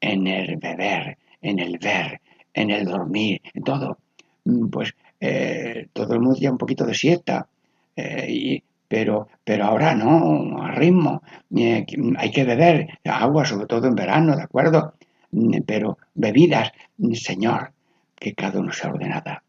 en 0.00 0.26
el 0.26 0.56
beber, 0.56 1.18
en 1.40 1.60
el 1.60 1.78
ver, 1.78 2.20
en 2.52 2.70
el 2.70 2.84
dormir, 2.84 3.40
en 3.54 3.62
todo. 3.62 3.98
Mm, 4.44 4.70
pues 4.70 4.92
eh, 5.20 5.86
todo 5.92 6.14
el 6.14 6.20
mundo 6.20 6.40
ya 6.40 6.50
un 6.50 6.58
poquito 6.58 6.84
de 6.84 6.94
siesta, 6.94 7.46
eh, 7.94 8.60
pero, 8.88 9.28
pero 9.44 9.66
ahora 9.66 9.94
no, 9.94 10.60
a 10.64 10.72
ritmo. 10.72 11.22
Eh, 11.56 11.86
hay 12.16 12.30
que 12.32 12.42
beber 12.42 12.98
agua, 13.04 13.44
sobre 13.44 13.66
todo 13.66 13.86
en 13.86 13.94
verano, 13.94 14.34
¿de 14.34 14.42
acuerdo? 14.42 14.94
Mm, 15.32 15.62
pero 15.66 15.98
bebidas, 16.14 16.72
mm, 16.98 17.14
Señor, 17.14 17.72
que 18.14 18.34
cada 18.34 18.60
uno 18.60 18.72
sea 18.72 18.90
ordenada. 18.90 19.42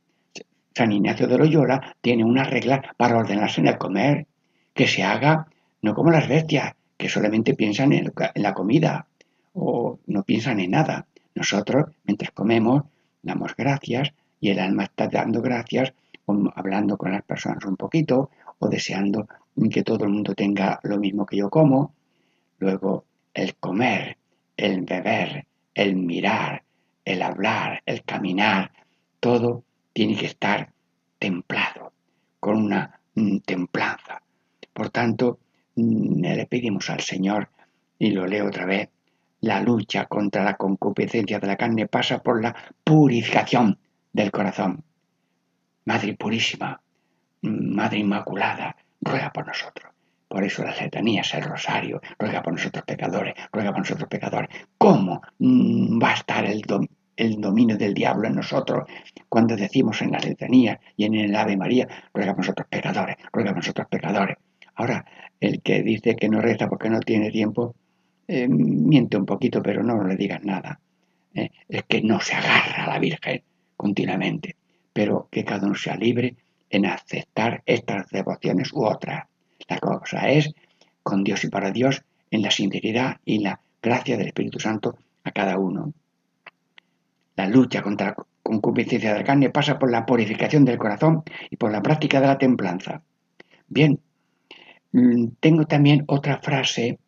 San 0.75 0.91
Ignacio 0.91 1.27
de 1.27 1.37
Loyola 1.37 1.95
tiene 2.01 2.23
una 2.23 2.43
regla 2.43 2.81
para 2.97 3.17
ordenarse 3.17 3.61
en 3.61 3.67
el 3.67 3.77
comer, 3.77 4.25
que 4.73 4.87
se 4.87 5.03
haga 5.03 5.47
no 5.81 5.93
como 5.93 6.09
las 6.09 6.27
bestias, 6.27 6.73
que 6.97 7.09
solamente 7.09 7.53
piensan 7.53 7.93
en, 7.93 8.11
la 8.35 8.53
comida 8.53 9.05
o 9.53 9.99
no 10.07 10.23
piensan 10.23 10.59
en 10.59 10.71
nada. 10.71 11.05
Nosotros, 11.35 11.91
mientras 12.05 12.31
comemos, 12.31 12.83
damos 13.21 13.55
gracias 13.55 14.13
y 14.39 14.49
el 14.49 14.59
alma 14.59 14.83
está 14.85 15.07
dando 15.07 15.41
gracias, 15.41 15.93
hablando 16.55 16.97
con 16.97 17.11
las 17.11 17.23
personas 17.23 17.65
un 17.65 17.75
poquito 17.75 18.31
o 18.57 18.69
deseando 18.69 19.27
que 19.69 19.83
todo 19.83 20.05
el 20.05 20.11
mundo 20.11 20.33
tenga 20.33 20.79
lo 20.83 20.97
mismo 20.97 21.25
que 21.25 21.37
yo 21.37 21.49
como. 21.49 21.93
Luego, 22.59 23.03
el 23.33 23.55
comer, 23.55 24.17
el 24.55 24.81
beber, 24.81 25.45
el 25.73 25.95
mirar, 25.95 26.63
el 27.05 27.21
hablar, 27.21 27.81
el 27.85 28.03
caminar, 28.03 28.71
todo 29.19 29.63
tiene 29.93 30.15
que 30.15 30.25
estar 30.25 30.71
templado, 31.19 31.93
con 32.39 32.57
una 32.57 32.99
mm, 33.15 33.37
templanza. 33.39 34.21
Por 34.73 34.89
tanto, 34.89 35.39
mm, 35.75 36.21
le 36.21 36.45
pedimos 36.47 36.89
al 36.89 37.01
Señor, 37.01 37.49
y 37.97 38.11
lo 38.11 38.25
leo 38.25 38.47
otra 38.47 38.65
vez, 38.65 38.89
la 39.41 39.61
lucha 39.61 40.05
contra 40.05 40.43
la 40.43 40.55
concupiscencia 40.55 41.39
de 41.39 41.47
la 41.47 41.57
carne 41.57 41.87
pasa 41.87 42.21
por 42.21 42.41
la 42.41 42.55
purificación 42.83 43.77
del 44.11 44.31
corazón. 44.31 44.83
Madre 45.85 46.15
purísima, 46.15 46.81
mm, 47.41 47.75
Madre 47.75 47.99
Inmaculada, 47.99 48.75
ruega 49.01 49.31
por 49.31 49.47
nosotros. 49.47 49.92
Por 50.33 50.43
eso 50.43 50.63
las 50.63 50.81
letanías, 50.81 51.31
el 51.35 51.43
rosario, 51.43 52.01
ruega 52.17 52.41
por 52.41 52.53
nosotros 52.53 52.83
pecadores, 52.85 53.35
ruega 53.51 53.69
por 53.69 53.81
nosotros 53.81 54.09
pecadores. 54.09 54.49
¿Cómo 54.79 55.21
mm, 55.37 56.01
va 56.01 56.09
a 56.09 56.13
estar 56.15 56.43
el 56.43 56.63
el 57.15 57.39
dominio 57.39 57.77
del 57.77 57.93
diablo 57.93 58.27
en 58.27 58.33
nosotros 58.33 58.89
cuando 59.29 59.55
decimos 59.55 60.01
en 60.01 60.13
la 60.13 60.17
letanía 60.17 60.79
y 60.97 61.05
en 61.05 61.13
el 61.13 61.35
Ave 61.35 61.55
María, 61.55 61.87
ruega 62.11 62.31
por 62.31 62.39
nosotros 62.39 62.67
pecadores, 62.67 63.17
ruega 63.31 63.51
por 63.51 63.57
nosotros 63.57 63.87
pecadores. 63.87 64.37
Ahora, 64.73 65.05
el 65.39 65.61
que 65.61 65.83
dice 65.83 66.15
que 66.15 66.29
no 66.29 66.41
reza 66.41 66.67
porque 66.67 66.89
no 66.89 66.99
tiene 66.99 67.29
tiempo, 67.29 67.75
eh, 68.27 68.47
miente 68.47 69.17
un 69.17 69.27
poquito, 69.27 69.61
pero 69.61 69.83
no 69.83 70.03
le 70.03 70.15
digas 70.15 70.43
nada. 70.43 70.79
Eh, 71.35 71.51
es 71.69 71.83
que 71.83 72.01
no 72.01 72.19
se 72.19 72.33
agarra 72.33 72.85
a 72.85 72.87
la 72.87 72.97
Virgen 72.97 73.43
continuamente, 73.77 74.55
pero 74.91 75.27
que 75.29 75.45
cada 75.45 75.67
uno 75.67 75.75
sea 75.75 75.95
libre 75.95 76.35
en 76.71 76.87
aceptar 76.87 77.61
estas 77.67 78.09
devociones 78.09 78.73
u 78.73 78.83
otras. 78.83 79.25
La 79.67 79.79
cosa 79.79 80.29
es 80.29 80.53
con 81.01 81.23
Dios 81.23 81.43
y 81.43 81.49
para 81.49 81.71
Dios 81.71 82.03
en 82.31 82.41
la 82.41 82.51
sinceridad 82.51 83.17
y 83.25 83.39
la 83.39 83.59
gracia 83.81 84.17
del 84.17 84.27
Espíritu 84.27 84.59
Santo 84.59 84.97
a 85.23 85.31
cada 85.31 85.57
uno. 85.57 85.93
La 87.35 87.47
lucha 87.47 87.81
contra 87.81 88.07
la 88.07 88.15
concupiscencia 88.41 89.13
de 89.13 89.19
la 89.19 89.25
carne 89.25 89.49
pasa 89.49 89.79
por 89.79 89.91
la 89.91 90.05
purificación 90.05 90.65
del 90.65 90.77
corazón 90.77 91.23
y 91.49 91.57
por 91.57 91.71
la 91.71 91.81
práctica 91.81 92.21
de 92.21 92.27
la 92.27 92.37
templanza. 92.37 93.01
Bien, 93.67 93.99
mm, 94.91 95.27
tengo 95.39 95.65
también 95.65 96.03
otra 96.07 96.39
frase 96.39 96.99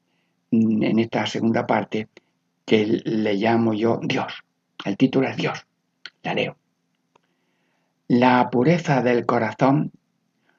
mm, 0.52 0.84
en 0.84 1.00
esta 1.00 1.26
segunda 1.26 1.68
parte 1.68 2.08
que 2.65 2.86
le 3.06 3.36
llamo 3.36 3.74
yo 3.74 4.00
Dios. 4.02 4.44
El 4.84 4.98
título 4.98 5.28
es 5.28 5.38
Dios. 5.38 5.65
La 6.24 6.34
leo. 6.34 6.58
La 8.08 8.50
pureza 8.50 9.02
del 9.02 9.26
corazón 9.26 9.91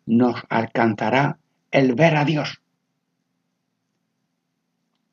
nos 0.07 0.43
alcanzará 0.49 1.39
el 1.71 1.95
ver 1.95 2.17
a 2.17 2.25
Dios. 2.25 2.61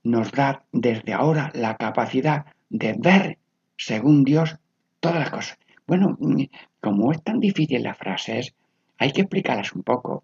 Nos 0.04 0.32
da 0.32 0.66
desde 0.72 1.14
ahora 1.14 1.52
la 1.54 1.78
capacidad 1.78 2.46
de 2.70 2.96
ver 2.98 3.38
según 3.78 4.24
Dios 4.24 4.58
todas 5.00 5.20
las 5.20 5.30
cosas. 5.30 5.58
Bueno, 5.88 6.18
mm, 6.20 6.44
como 6.82 7.12
es 7.12 7.22
tan 7.24 7.40
difícil 7.40 7.84
las 7.84 7.98
frases, 7.98 8.54
hay 8.98 9.12
que 9.12 9.22
explicarlas 9.22 9.74
un 9.74 9.84
poco. 9.84 10.24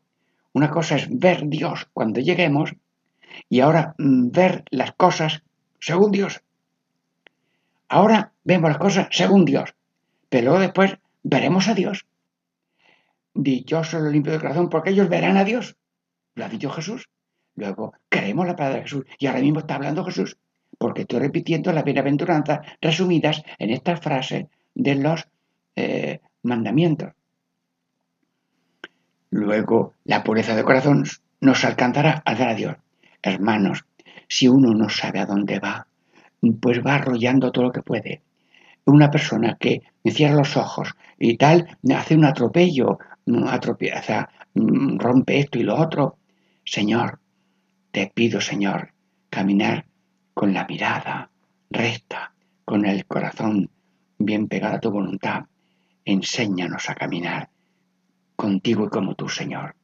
Una 0.53 0.69
cosa 0.69 0.95
es 0.95 1.07
ver 1.09 1.47
Dios 1.47 1.87
cuando 1.93 2.19
lleguemos 2.19 2.73
y 3.49 3.59
ahora 3.59 3.95
mm, 3.97 4.31
ver 4.31 4.63
las 4.71 4.93
cosas 4.93 5.43
según 5.79 6.11
Dios. 6.11 6.41
Ahora 7.87 8.33
vemos 8.43 8.69
las 8.69 8.77
cosas 8.77 9.07
según 9.11 9.45
Dios, 9.45 9.73
pero 10.29 10.45
luego 10.45 10.59
después 10.59 10.97
veremos 11.23 11.67
a 11.67 11.73
Dios. 11.73 12.05
Dichoso 13.33 13.99
lo 13.99 14.09
limpio 14.09 14.33
de 14.33 14.39
corazón 14.39 14.69
porque 14.69 14.91
ellos 14.91 15.09
verán 15.09 15.37
a 15.37 15.43
Dios. 15.43 15.75
Lo 16.39 16.45
ha 16.45 16.49
dicho 16.49 16.69
Jesús. 16.69 17.09
Luego 17.55 17.93
creemos 18.07 18.47
la 18.47 18.55
palabra 18.55 18.77
de 18.77 18.83
Jesús 18.83 19.03
y 19.19 19.27
ahora 19.27 19.41
mismo 19.41 19.59
está 19.59 19.75
hablando 19.75 20.05
Jesús 20.05 20.37
porque 20.77 21.01
estoy 21.01 21.19
repitiendo 21.19 21.73
las 21.73 21.83
bienaventuranzas 21.83 22.61
resumidas 22.79 23.43
en 23.57 23.71
estas 23.71 23.99
frases 23.99 24.45
de 24.73 24.95
los 24.95 25.27
eh, 25.75 26.21
mandamientos. 26.43 27.09
Luego, 29.31 29.95
la 30.05 30.23
pureza 30.23 30.55
de 30.55 30.63
corazón 30.63 31.03
nos 31.41 31.65
alcanzará 31.65 32.23
al 32.23 32.37
ver 32.37 32.47
a 32.47 32.55
Dios. 32.55 32.75
Hermanos, 33.21 33.85
si 34.29 34.47
uno 34.47 34.73
no 34.73 34.87
sabe 34.87 35.19
a 35.19 35.25
dónde 35.25 35.59
va, 35.59 35.87
pues 36.61 36.79
va 36.85 36.95
arrollando 36.95 37.51
todo 37.51 37.65
lo 37.65 37.71
que 37.73 37.83
puede. 37.83 38.21
Una 38.85 39.11
persona 39.11 39.57
que 39.59 39.81
cierra 40.05 40.35
los 40.35 40.55
ojos 40.55 40.95
y 41.17 41.35
tal, 41.35 41.77
hace 41.93 42.15
un 42.15 42.23
atropello, 42.23 42.97
atropella, 43.47 44.29
mm, 44.53 44.97
rompe 44.97 45.39
esto 45.39 45.59
y 45.59 45.63
lo 45.63 45.75
otro. 45.75 46.18
Señor, 46.71 47.19
te 47.89 48.11
pido, 48.13 48.39
Señor, 48.41 48.93
caminar 49.31 49.87
con 50.35 50.53
la 50.53 50.67
mirada 50.67 51.31
recta, 51.71 52.35
con 52.63 52.85
el 52.85 53.07
corazón 53.07 53.71
bien 54.19 54.47
pegado 54.47 54.75
a 54.75 54.79
tu 54.79 54.91
voluntad. 54.91 55.45
Enséñanos 56.05 56.87
a 56.87 56.93
caminar 56.93 57.49
contigo 58.35 58.85
y 58.85 58.89
como 58.89 59.15
tú, 59.15 59.27
Señor. 59.29 59.75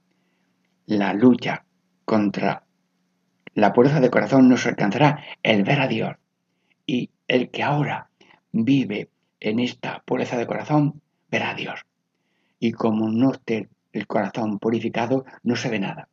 La 0.85 1.15
lucha 1.15 1.65
contra 2.05 2.67
la 3.55 3.73
pureza 3.73 3.99
de 3.99 4.11
corazón 4.11 4.47
nos 4.47 4.67
alcanzará 4.67 5.23
el 5.41 5.63
ver 5.63 5.81
a 5.81 5.87
Dios. 5.87 6.15
Y 6.85 7.09
el 7.27 7.49
que 7.49 7.63
ahora 7.63 8.11
vive 8.51 9.09
en 9.39 9.59
esta 9.59 10.03
pureza 10.05 10.37
de 10.37 10.45
corazón, 10.45 11.01
verá 11.31 11.49
a 11.49 11.55
Dios. 11.55 11.83
Y 12.59 12.73
como 12.73 13.09
no 13.09 13.31
esté 13.31 13.69
el 13.91 14.05
corazón 14.05 14.59
purificado, 14.59 15.25
no 15.41 15.55
se 15.55 15.69
ve 15.71 15.79
nada. 15.79 16.09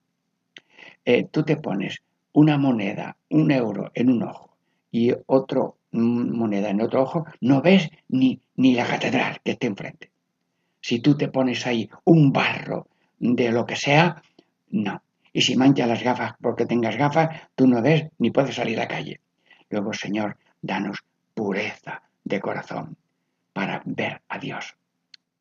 Eh, 1.05 1.25
tú 1.31 1.43
te 1.43 1.57
pones 1.57 2.03
una 2.33 2.59
moneda, 2.59 3.17
un 3.31 3.51
euro 3.51 3.91
en 3.95 4.11
un 4.11 4.23
ojo 4.23 4.57
y 4.91 5.13
otra 5.27 5.63
moneda 5.93 6.71
en 6.71 6.81
otro 6.81 7.03
ojo, 7.03 7.27
no 7.41 7.61
ves 7.61 7.91
ni, 8.09 8.41
ni 8.57 8.75
la 8.75 8.87
catedral 8.87 9.41
que 9.45 9.53
esté 9.53 9.67
enfrente. 9.67 10.11
Si 10.81 11.01
tú 11.01 11.17
te 11.17 11.29
pones 11.29 11.67
ahí 11.67 11.89
un 12.05 12.33
barro 12.33 12.89
de 13.19 13.51
lo 13.51 13.67
que 13.67 13.77
sea, 13.77 14.23
no. 14.71 15.03
Y 15.33 15.43
si 15.43 15.57
manchas 15.57 15.89
las 15.89 16.03
gafas 16.03 16.35
porque 16.41 16.67
tengas 16.67 16.97
gafas, 16.97 17.29
tú 17.55 17.67
no 17.67 17.81
ves 17.81 18.07
ni 18.19 18.31
puedes 18.31 18.55
salir 18.55 18.79
a 18.79 18.83
la 18.83 18.89
calle. 18.89 19.21
Luego, 19.71 19.93
Señor, 19.93 20.37
danos 20.61 21.05
pureza 21.35 22.03
de 22.25 22.41
corazón 22.41 22.97
para 23.53 23.83
ver 23.85 24.23
a 24.29 24.39
Dios 24.39 24.75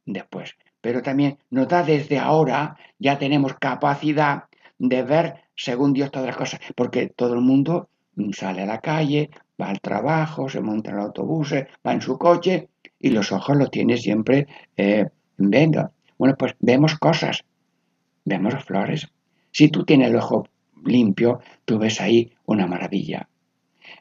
después. 0.06 0.56
Pero 0.80 1.02
también 1.02 1.38
nos 1.50 1.68
da 1.68 1.84
desde 1.84 2.20
ahora, 2.20 2.78
ya 3.00 3.18
tenemos 3.18 3.54
capacidad 3.56 4.46
de 4.82 5.04
ver 5.04 5.36
según 5.56 5.94
Dios 5.94 6.10
todas 6.10 6.28
las 6.28 6.38
cosas, 6.38 6.60
porque 6.76 7.08
todo 7.16 7.36
el 7.36 7.42
mundo 7.42 7.90
sale 8.34 8.64
a 8.64 8.66
la 8.66 8.82
calle, 8.82 9.30
va 9.62 9.70
al 9.70 9.80
trabajo, 9.80 10.50
se 10.50 10.60
monta 10.60 10.90
en 10.90 10.98
el 10.98 11.04
autobús, 11.04 11.54
va 11.54 11.94
en 11.94 12.02
su 12.02 12.18
coche 12.18 12.70
y 13.00 13.12
los 13.12 13.32
ojos 13.32 13.58
los 13.58 13.70
tiene 13.70 13.98
siempre 13.98 14.48
eh, 14.76 15.06
venga. 15.38 15.92
Bueno, 16.18 16.36
pues 16.36 16.56
vemos 16.60 16.98
cosas, 16.98 17.44
vemos 18.26 18.56
flores. 18.66 19.08
Si 19.52 19.70
tú 19.70 19.86
tienes 19.86 20.10
el 20.10 20.16
ojo 20.16 20.48
limpio, 20.84 21.42
tú 21.66 21.78
ves 21.78 22.02
ahí 22.02 22.32
una 22.46 22.66
maravilla. 22.66 23.30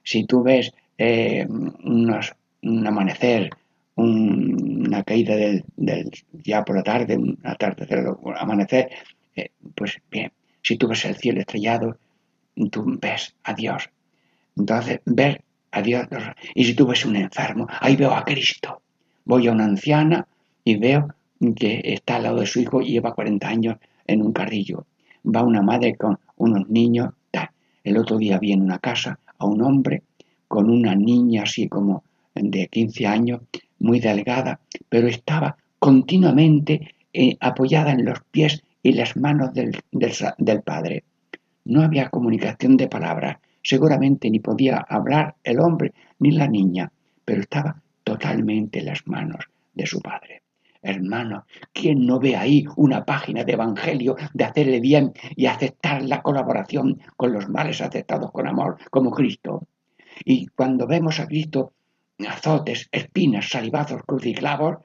Si 0.02 0.24
tú 0.24 0.42
ves 0.42 0.72
eh, 0.96 1.46
un 1.46 2.86
amanecer, 2.86 3.50
una 3.96 5.02
caída 5.02 5.36
del, 5.36 5.64
ya 6.32 6.64
por 6.64 6.76
la 6.76 6.82
tarde, 6.82 7.18
un 7.18 7.38
atardecer, 7.44 8.06
un 8.22 8.34
amanecer, 8.34 8.90
eh, 9.36 9.50
pues 9.74 9.98
bien, 10.10 10.32
si 10.62 10.76
tú 10.76 10.88
ves 10.88 11.04
el 11.04 11.16
cielo 11.16 11.40
estrellado, 11.40 11.96
tú 12.70 12.98
ves 13.00 13.34
a 13.44 13.54
Dios. 13.54 13.88
Entonces, 14.56 15.00
ver 15.04 15.42
a 15.70 15.82
Dios. 15.82 16.06
Y 16.54 16.64
si 16.64 16.74
tú 16.74 16.86
ves 16.86 17.04
un 17.04 17.16
enfermo, 17.16 17.66
ahí 17.80 17.96
veo 17.96 18.12
a 18.12 18.24
Cristo. 18.24 18.82
Voy 19.24 19.46
a 19.46 19.52
una 19.52 19.64
anciana 19.64 20.26
y 20.64 20.76
veo 20.76 21.14
que 21.56 21.80
está 21.84 22.16
al 22.16 22.24
lado 22.24 22.40
de 22.40 22.46
su 22.46 22.60
hijo 22.60 22.80
y 22.80 22.92
lleva 22.92 23.14
40 23.14 23.48
años 23.48 23.76
en 24.06 24.22
un 24.22 24.32
carrillo. 24.32 24.86
Va 25.24 25.42
una 25.42 25.62
madre 25.62 25.94
con 25.96 26.18
unos 26.36 26.68
niños. 26.68 27.10
El 27.82 27.96
otro 27.96 28.18
día 28.18 28.38
vi 28.38 28.52
en 28.52 28.62
una 28.62 28.78
casa 28.78 29.18
a 29.38 29.46
un 29.46 29.62
hombre 29.62 30.02
con 30.48 30.68
una 30.68 30.94
niña 30.94 31.44
así 31.44 31.68
como 31.68 32.04
de 32.34 32.68
15 32.68 33.06
años, 33.06 33.40
muy 33.78 34.00
delgada, 34.00 34.60
pero 34.88 35.08
estaba 35.08 35.56
continuamente 35.78 36.94
eh, 37.12 37.36
apoyada 37.40 37.92
en 37.92 38.04
los 38.04 38.20
pies 38.30 38.62
y 38.82 38.92
las 38.92 39.16
manos 39.16 39.52
del, 39.52 39.78
del, 39.90 40.62
padre. 40.62 41.04
No 41.64 41.82
había 41.82 42.08
comunicación 42.08 42.76
de 42.76 42.88
palabras, 42.88 43.38
seguramente 43.62 44.30
ni 44.30 44.40
podía 44.40 44.78
hablar 44.78 45.36
el 45.44 45.60
hombre 45.60 45.92
ni 46.18 46.32
la 46.32 46.48
niña, 46.48 46.90
pero 47.24 47.42
estaba 47.42 47.82
totalmente 48.04 48.80
en 48.80 48.86
las 48.86 49.06
manos 49.06 49.44
de 49.74 49.86
su 49.86 50.00
padre. 50.00 50.42
Hermano, 50.82 51.44
¿quién 51.74 52.06
no 52.06 52.18
ve 52.18 52.36
ahí 52.36 52.64
una 52.76 53.04
página 53.04 53.44
de 53.44 53.52
evangelio 53.52 54.16
de 54.32 54.44
hacerle 54.44 54.80
bien 54.80 55.12
y 55.36 55.44
aceptar 55.46 56.02
la 56.02 56.22
colaboración 56.22 57.00
con 57.16 57.32
los 57.32 57.48
males 57.50 57.82
aceptados 57.82 58.32
con 58.32 58.48
amor, 58.48 58.78
como 58.90 59.10
Cristo? 59.10 59.66
Y 60.24 60.46
cuando 60.46 60.86
vemos 60.86 61.20
a 61.20 61.26
Cristo 61.26 61.74
azotes, 62.26 62.88
espinas, 62.92 63.48
salivazos, 63.48 64.02
cruciclavos, 64.06 64.78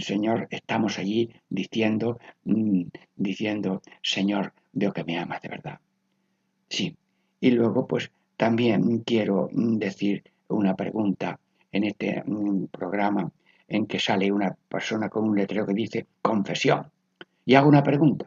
Señor, 0.00 0.46
estamos 0.50 0.98
allí 0.98 1.30
diciendo, 1.48 2.18
mm, 2.44 2.82
diciendo, 3.16 3.82
Señor, 4.02 4.52
veo 4.72 4.92
que 4.92 5.04
me 5.04 5.18
amas 5.18 5.42
de 5.42 5.48
verdad. 5.48 5.80
Sí. 6.68 6.96
Y 7.40 7.50
luego, 7.50 7.86
pues, 7.86 8.10
también 8.36 9.00
quiero 9.00 9.48
mm, 9.52 9.78
decir 9.78 10.22
una 10.48 10.74
pregunta 10.74 11.38
en 11.72 11.84
este 11.84 12.22
mm, 12.24 12.66
programa 12.66 13.30
en 13.68 13.86
que 13.86 13.98
sale 13.98 14.30
una 14.30 14.54
persona 14.68 15.08
con 15.08 15.24
un 15.24 15.36
letrero 15.36 15.66
que 15.66 15.74
dice 15.74 16.06
confesión. 16.22 16.90
Y 17.44 17.54
hago 17.54 17.68
una 17.68 17.82
pregunta. 17.82 18.26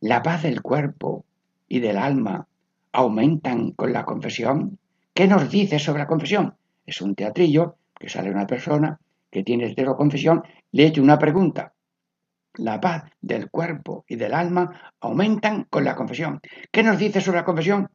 ¿La 0.00 0.22
paz 0.22 0.42
del 0.42 0.62
cuerpo 0.62 1.24
y 1.68 1.80
del 1.80 1.96
alma 1.96 2.46
aumentan 2.92 3.72
con 3.72 3.92
la 3.92 4.04
confesión? 4.04 4.78
¿Qué 5.14 5.26
nos 5.26 5.50
dice 5.50 5.78
sobre 5.78 6.00
la 6.00 6.06
confesión? 6.06 6.54
Es 6.86 7.00
un 7.00 7.14
teatrillo 7.14 7.76
que 7.98 8.08
sale 8.08 8.30
una 8.30 8.46
persona 8.46 8.98
que 9.30 9.42
tiene 9.42 9.72
cero 9.74 9.96
confesión, 9.96 10.42
le 10.72 10.86
he 10.86 11.00
una 11.00 11.18
pregunta. 11.18 11.74
La 12.54 12.80
paz 12.80 13.04
del 13.20 13.50
cuerpo 13.50 14.04
y 14.08 14.16
del 14.16 14.34
alma 14.34 14.94
aumentan 15.00 15.64
con 15.64 15.84
la 15.84 15.94
confesión. 15.94 16.40
¿Qué 16.72 16.82
nos 16.82 16.98
dice 16.98 17.20
sobre 17.20 17.38
la 17.38 17.44
confesión? 17.44 17.88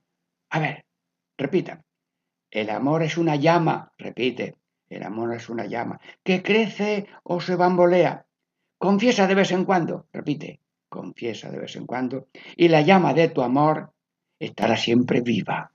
A 0.49 0.59
ver, 0.59 0.85
repita. 1.37 1.83
El 2.49 2.69
amor 2.69 3.03
es 3.03 3.17
una 3.17 3.35
llama, 3.35 3.91
repite. 3.97 4.55
El 4.87 5.03
amor 5.03 5.33
es 5.33 5.49
una 5.49 5.65
llama 5.65 5.99
que 6.23 6.43
crece 6.43 7.07
o 7.23 7.41
se 7.41 7.55
bambolea. 7.55 8.25
Confiesa 8.77 9.27
de 9.27 9.35
vez 9.35 9.51
en 9.51 9.65
cuando, 9.65 10.07
repite, 10.13 10.59
confiesa 10.87 11.49
de 11.49 11.57
vez 11.57 11.75
en 11.75 11.87
cuando, 11.87 12.27
y 12.55 12.67
la 12.67 12.81
llama 12.81 13.13
de 13.13 13.29
tu 13.29 13.41
amor 13.41 13.91
estará 14.37 14.77
siempre 14.77 15.21
viva. 15.21 15.71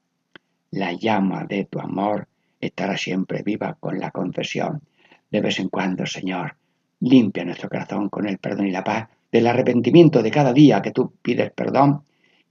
La 0.70 0.92
llama 0.92 1.44
de 1.44 1.64
tu 1.64 1.80
amor 1.80 2.28
estará 2.60 2.96
siempre 2.96 3.42
viva 3.42 3.76
con 3.80 3.98
la 3.98 4.10
confesión. 4.10 4.82
De 5.30 5.40
vez 5.40 5.58
en 5.58 5.68
cuando, 5.68 6.06
Señor, 6.06 6.56
limpia 7.00 7.44
nuestro 7.44 7.68
corazón 7.68 8.08
con 8.08 8.26
el 8.28 8.38
perdón 8.38 8.66
y 8.66 8.70
la 8.70 8.84
paz 8.84 9.08
del 9.30 9.46
arrepentimiento 9.46 10.22
de 10.22 10.30
cada 10.30 10.52
día 10.52 10.80
que 10.80 10.90
tú 10.90 11.12
pides 11.22 11.50
perdón 11.52 12.02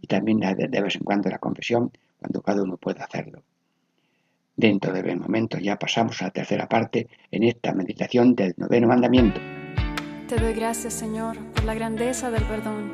y 0.01 0.07
también 0.07 0.39
de 0.39 0.81
vez 0.81 0.95
en 0.95 1.03
cuando 1.03 1.29
la 1.29 1.39
confesión 1.39 1.91
cuando 2.19 2.41
cada 2.41 2.63
uno 2.63 2.77
pueda 2.77 3.05
hacerlo. 3.05 3.43
Dentro 4.55 4.91
de 4.91 5.01
breves 5.01 5.21
momentos 5.21 5.61
ya 5.61 5.77
pasamos 5.77 6.21
a 6.21 6.25
la 6.25 6.31
tercera 6.31 6.67
parte 6.67 7.07
en 7.31 7.43
esta 7.43 7.73
meditación 7.73 8.35
del 8.35 8.55
noveno 8.57 8.87
mandamiento. 8.87 9.39
Te 10.27 10.35
doy 10.35 10.53
gracias, 10.53 10.93
Señor, 10.93 11.37
por 11.53 11.63
la 11.63 11.75
grandeza 11.75 12.31
del 12.31 12.43
perdón. 12.43 12.91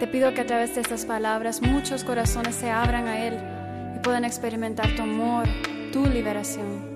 Te 0.00 0.06
pido 0.06 0.32
que 0.34 0.40
a 0.40 0.46
través 0.46 0.74
de 0.74 0.80
estas 0.80 1.04
palabras 1.04 1.62
muchos 1.62 2.02
corazones 2.02 2.54
se 2.54 2.70
abran 2.70 3.06
a 3.06 3.26
Él 3.26 3.34
y 3.94 3.98
puedan 4.00 4.24
experimentar 4.24 4.88
tu 4.96 5.02
amor, 5.02 5.46
tu 5.92 6.06
liberación. 6.06 6.93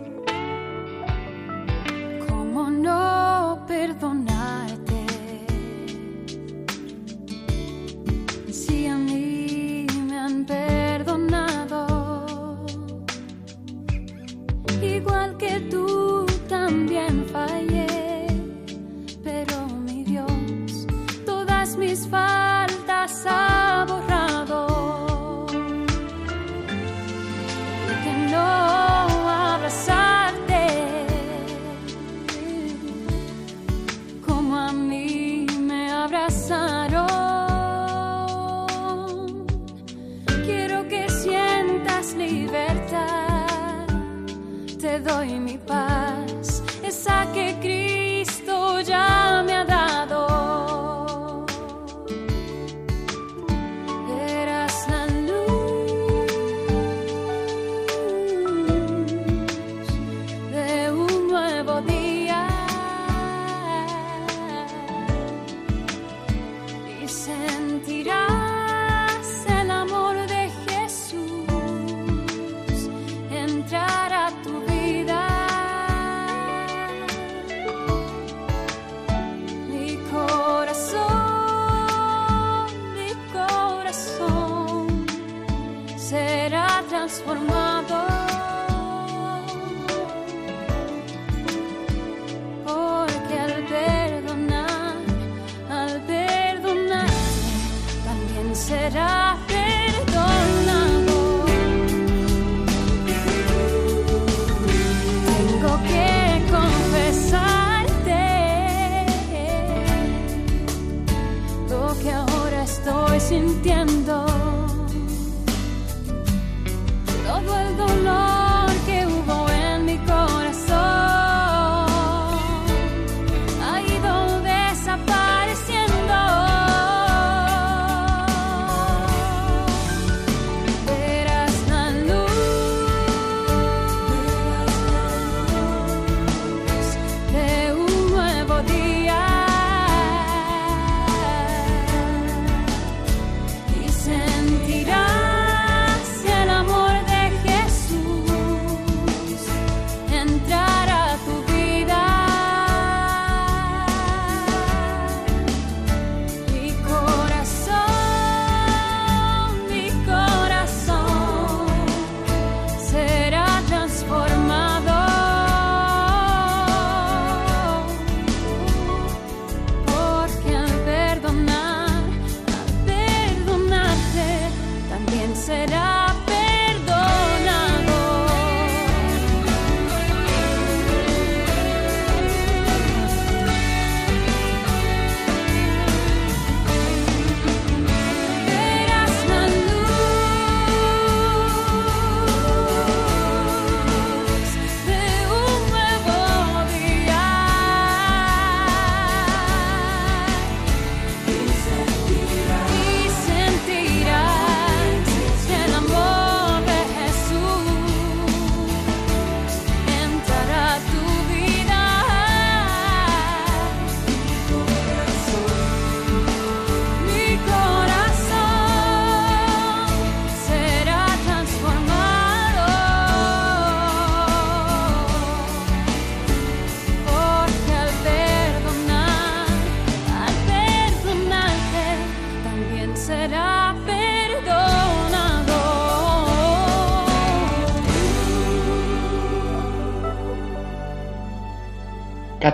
¿Cómo 2.79 2.91
no 2.91 3.67
perdonarte? 3.67 5.07
Si 8.53 8.87
a 8.87 8.97
mí 8.97 9.87
me 10.07 10.17
han 10.19 10.45
perdonado, 10.45 11.87
igual 14.81 15.37
que 15.39 15.61
tú 15.71 16.25
también 16.49 17.27
fallé. 17.33 17.88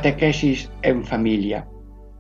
Catequesis 0.04 0.70
en 0.82 1.02
familia. 1.02 1.66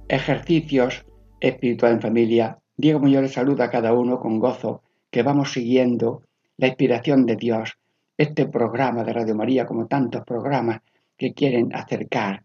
Ejercicios 0.08 1.04
espiritual 1.38 1.92
en 1.92 2.00
familia. 2.00 2.58
Diego 2.78 2.98
Muñoz 2.98 3.30
saluda 3.30 3.64
a 3.66 3.70
cada 3.70 3.92
uno 3.92 4.18
con 4.18 4.38
gozo 4.38 4.82
que 5.10 5.22
vamos 5.22 5.52
siguiendo 5.52 6.22
la 6.56 6.68
inspiración 6.68 7.26
de 7.26 7.36
Dios. 7.36 7.76
Este 8.16 8.46
programa 8.46 9.04
de 9.04 9.12
Radio 9.12 9.34
María, 9.34 9.66
como 9.66 9.86
tantos 9.86 10.24
programas 10.24 10.80
que 11.18 11.34
quieren 11.34 11.74
acercar 11.74 12.44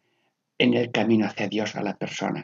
en 0.58 0.74
el 0.74 0.92
camino 0.92 1.26
hacia 1.26 1.48
Dios 1.48 1.74
a 1.78 1.84
la 1.84 1.96
persona. 1.96 2.44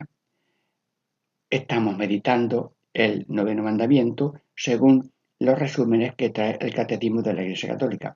Estamos 1.50 1.98
meditando 1.98 2.76
el 2.94 3.26
noveno 3.28 3.64
mandamiento 3.64 4.36
según 4.56 5.12
los 5.40 5.60
resúmenes 5.60 6.16
que 6.16 6.30
trae 6.30 6.58
el 6.62 6.74
Catecismo 6.74 7.22
de 7.22 7.34
la 7.34 7.44
Iglesia 7.44 7.72
Católica. 7.72 8.16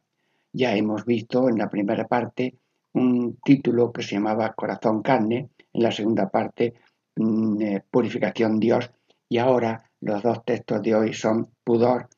Ya 0.53 0.73
hemos 0.73 1.03
visto 1.03 1.49
en 1.49 1.57
la 1.57 1.69
primera 1.69 2.07
parte 2.07 2.55
un 2.93 3.37
título 3.43 3.91
que 3.91 4.03
se 4.03 4.15
llamaba 4.15 4.53
Corazón 4.53 5.01
Carne, 5.01 5.49
en 5.73 5.83
la 5.83 5.91
segunda 5.91 6.29
parte 6.29 6.73
mm, 7.15 7.61
eh, 7.61 7.83
Purificación 7.89 8.59
Dios 8.59 8.91
y 9.27 9.37
ahora 9.37 9.91
los 10.01 10.23
dos 10.23 10.43
textos 10.43 10.81
de 10.81 10.95
hoy 10.95 11.13
son 11.13 11.49
Pudor 11.63 12.09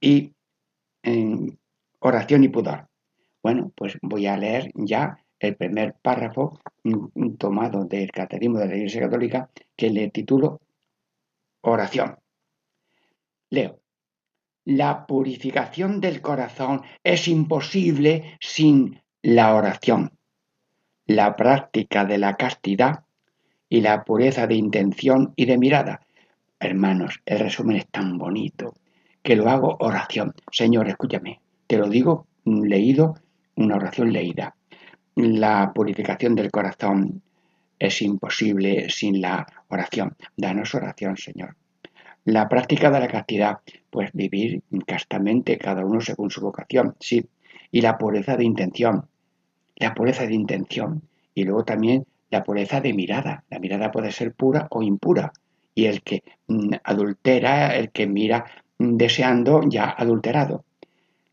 y 0.00 0.32
Oración 2.00 2.44
y 2.44 2.48
Pudor. 2.48 2.88
Bueno, 3.42 3.72
pues 3.74 3.96
voy 4.02 4.26
a 4.26 4.36
leer 4.36 4.70
ya 4.74 5.18
el 5.38 5.56
primer 5.56 5.94
párrafo 6.02 6.58
mm, 6.84 7.34
tomado 7.36 7.84
del 7.84 8.10
Catecismo 8.10 8.58
de 8.58 8.68
la 8.68 8.76
Iglesia 8.76 9.02
Católica 9.02 9.50
que 9.76 9.90
le 9.90 10.10
titulo 10.10 10.60
Oración. 11.62 12.16
Leo. 13.50 13.80
La 14.64 15.06
purificación 15.06 16.00
del 16.00 16.20
corazón 16.20 16.82
es 17.02 17.28
imposible 17.28 18.36
sin 18.40 18.99
la 19.22 19.54
oración, 19.54 20.12
la 21.06 21.36
práctica 21.36 22.04
de 22.04 22.18
la 22.18 22.36
castidad 22.36 23.04
y 23.68 23.80
la 23.80 24.04
pureza 24.04 24.46
de 24.46 24.54
intención 24.54 25.32
y 25.36 25.46
de 25.46 25.58
mirada. 25.58 26.00
Hermanos, 26.58 27.20
el 27.26 27.40
resumen 27.40 27.76
es 27.76 27.86
tan 27.88 28.18
bonito 28.18 28.74
que 29.22 29.36
lo 29.36 29.48
hago 29.48 29.76
oración. 29.80 30.34
Señor, 30.50 30.88
escúchame, 30.88 31.40
te 31.66 31.76
lo 31.76 31.88
digo 31.88 32.26
leído, 32.44 33.14
una 33.56 33.76
oración 33.76 34.12
leída. 34.12 34.56
La 35.14 35.72
purificación 35.74 36.34
del 36.34 36.50
corazón 36.50 37.22
es 37.78 38.02
imposible 38.02 38.88
sin 38.88 39.20
la 39.20 39.46
oración. 39.68 40.16
Danos 40.36 40.74
oración, 40.74 41.16
Señor. 41.16 41.56
La 42.24 42.48
práctica 42.48 42.90
de 42.90 43.00
la 43.00 43.08
castidad, 43.08 43.58
pues 43.90 44.10
vivir 44.12 44.62
castamente, 44.86 45.58
cada 45.58 45.84
uno 45.84 46.00
según 46.00 46.30
su 46.30 46.40
vocación, 46.40 46.94
sí. 47.00 47.26
Y 47.70 47.80
la 47.80 47.98
pureza 47.98 48.36
de 48.36 48.44
intención, 48.44 49.06
la 49.76 49.94
pureza 49.94 50.26
de 50.26 50.34
intención. 50.34 51.02
Y 51.34 51.44
luego 51.44 51.64
también 51.64 52.04
la 52.30 52.44
pureza 52.44 52.80
de 52.80 52.92
mirada. 52.92 53.44
La 53.50 53.58
mirada 53.58 53.90
puede 53.90 54.12
ser 54.12 54.32
pura 54.32 54.68
o 54.70 54.82
impura. 54.82 55.32
Y 55.74 55.86
el 55.86 56.02
que 56.02 56.22
mm, 56.48 56.74
adultera, 56.84 57.76
el 57.76 57.90
que 57.90 58.06
mira 58.06 58.44
mm, 58.78 58.96
deseando, 58.96 59.62
ya 59.68 59.90
adulterado. 59.90 60.64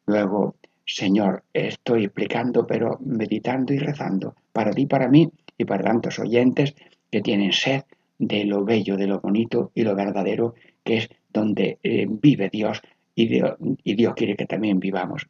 Luego, 0.05 0.55
Señor, 0.85 1.43
estoy 1.53 2.05
explicando, 2.05 2.65
pero 2.65 2.97
meditando 3.01 3.73
y 3.73 3.77
rezando, 3.77 4.35
para 4.53 4.71
ti, 4.71 4.85
para 4.85 5.09
mí 5.09 5.29
y 5.57 5.65
para 5.65 5.83
tantos 5.83 6.17
oyentes 6.19 6.75
que 7.11 7.21
tienen 7.21 7.51
sed 7.51 7.83
de 8.17 8.45
lo 8.45 8.63
bello, 8.63 8.95
de 8.97 9.07
lo 9.07 9.19
bonito 9.19 9.71
y 9.75 9.83
lo 9.83 9.95
verdadero, 9.95 10.55
que 10.83 10.97
es 10.97 11.09
donde 11.31 11.77
eh, 11.83 12.07
vive 12.09 12.49
Dios 12.49 12.81
y, 13.15 13.27
Dios 13.27 13.55
y 13.83 13.95
Dios 13.95 14.13
quiere 14.15 14.35
que 14.35 14.45
también 14.45 14.79
vivamos. 14.79 15.27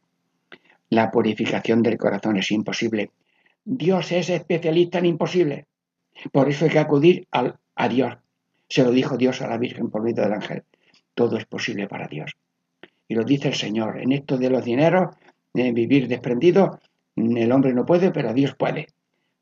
La 0.90 1.10
purificación 1.10 1.82
del 1.82 1.98
corazón 1.98 2.36
es 2.36 2.50
imposible. 2.50 3.10
Dios 3.64 4.12
es 4.12 4.30
especialista 4.30 4.98
en 4.98 5.06
imposible. 5.06 5.66
Por 6.32 6.48
eso 6.48 6.64
hay 6.64 6.70
que 6.70 6.78
acudir 6.78 7.26
al, 7.30 7.58
a 7.74 7.88
Dios. 7.88 8.16
Se 8.68 8.82
lo 8.82 8.90
dijo 8.90 9.16
Dios 9.16 9.42
a 9.42 9.48
la 9.48 9.58
Virgen 9.58 9.90
por 9.90 10.02
medio 10.02 10.22
del 10.22 10.32
ángel. 10.32 10.62
Todo 11.14 11.36
es 11.36 11.44
posible 11.46 11.86
para 11.86 12.08
Dios. 12.08 12.36
Y 13.06 13.14
lo 13.14 13.24
dice 13.24 13.48
el 13.48 13.54
Señor. 13.54 14.00
En 14.00 14.12
esto 14.12 14.38
de 14.38 14.50
los 14.50 14.64
dineros, 14.64 15.14
vivir 15.52 16.08
desprendido, 16.08 16.80
el 17.16 17.52
hombre 17.52 17.72
no 17.72 17.84
puede, 17.84 18.10
pero 18.10 18.32
Dios 18.32 18.54
puede. 18.54 18.86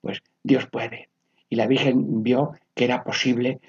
Pues 0.01 0.23
Dios 0.43 0.67
puede. 0.67 1.09
Y 1.49 1.57
la 1.57 1.67
Virgen 1.67 2.23
vio 2.23 2.53
que 2.75 2.85
era 2.85 3.05
posible 3.05 3.61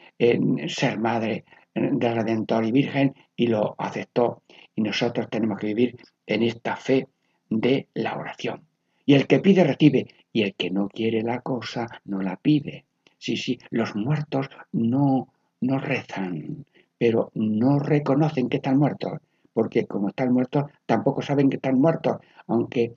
ser 0.67 0.99
madre 0.99 1.45
del 1.73 2.15
Redentor 2.15 2.65
y 2.65 2.71
Virgen 2.71 3.15
y 3.35 3.47
lo 3.47 3.75
aceptó. 3.77 4.41
Y 4.75 4.81
nosotros 4.81 5.27
tenemos 5.29 5.59
que 5.59 5.67
vivir 5.67 5.97
en 6.25 6.43
esta 6.43 6.75
fe 6.75 7.07
de 7.49 7.87
la 7.93 8.17
oración. 8.17 8.61
Y 9.05 9.13
el 9.13 9.27
que 9.27 9.39
pide 9.39 9.63
recibe, 9.63 10.07
y 10.33 10.43
el 10.43 10.53
que 10.53 10.69
no 10.69 10.89
quiere 10.89 11.21
la 11.23 11.41
cosa 11.41 11.87
no 12.05 12.21
la 12.21 12.35
pide. 12.35 12.85
Sí, 13.17 13.37
sí, 13.37 13.59
los 13.69 13.95
muertos 13.95 14.49
no, 14.71 15.33
no 15.61 15.79
rezan, 15.79 16.65
pero 16.97 17.31
no 17.33 17.79
reconocen 17.79 18.49
que 18.49 18.57
están 18.57 18.77
muertos, 18.77 19.19
porque 19.53 19.87
como 19.87 20.09
están 20.09 20.33
muertos 20.33 20.65
tampoco 20.85 21.21
saben 21.21 21.49
que 21.49 21.55
están 21.55 21.79
muertos, 21.79 22.17
aunque 22.47 22.95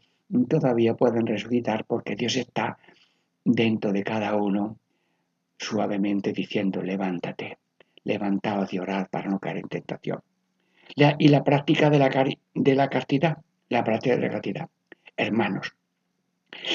todavía 0.48 0.94
pueden 0.94 1.26
resucitar 1.26 1.84
porque 1.84 2.16
Dios 2.16 2.36
está 2.36 2.78
dentro 3.44 3.92
de 3.92 4.02
cada 4.02 4.36
uno 4.36 4.76
suavemente 5.58 6.32
diciendo 6.32 6.82
levántate, 6.82 7.58
levantaos 8.04 8.72
y 8.72 8.78
orad 8.78 9.08
para 9.10 9.30
no 9.30 9.38
caer 9.38 9.58
en 9.58 9.68
tentación. 9.68 10.20
y 11.18 11.28
la 11.28 11.44
práctica 11.44 11.90
de 11.90 11.98
la, 11.98 12.10
de 12.54 12.74
la 12.74 12.88
castidad, 12.88 13.38
la 13.70 13.82
práctica 13.82 14.16
de 14.16 14.22
la 14.22 14.30
castidad. 14.30 14.68
Hermanos, 15.16 15.74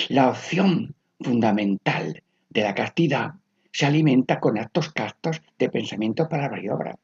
la 0.10 0.30
opción 0.30 0.96
fundamental 1.20 2.24
de 2.50 2.62
la 2.62 2.74
castidad 2.74 3.34
se 3.72 3.86
alimenta 3.86 4.40
con 4.40 4.58
actos 4.58 4.92
castos 4.92 5.42
de 5.60 5.70
pensamiento, 5.70 6.28
palabra 6.28 6.62
y 6.62 6.70
obra. 6.70 6.98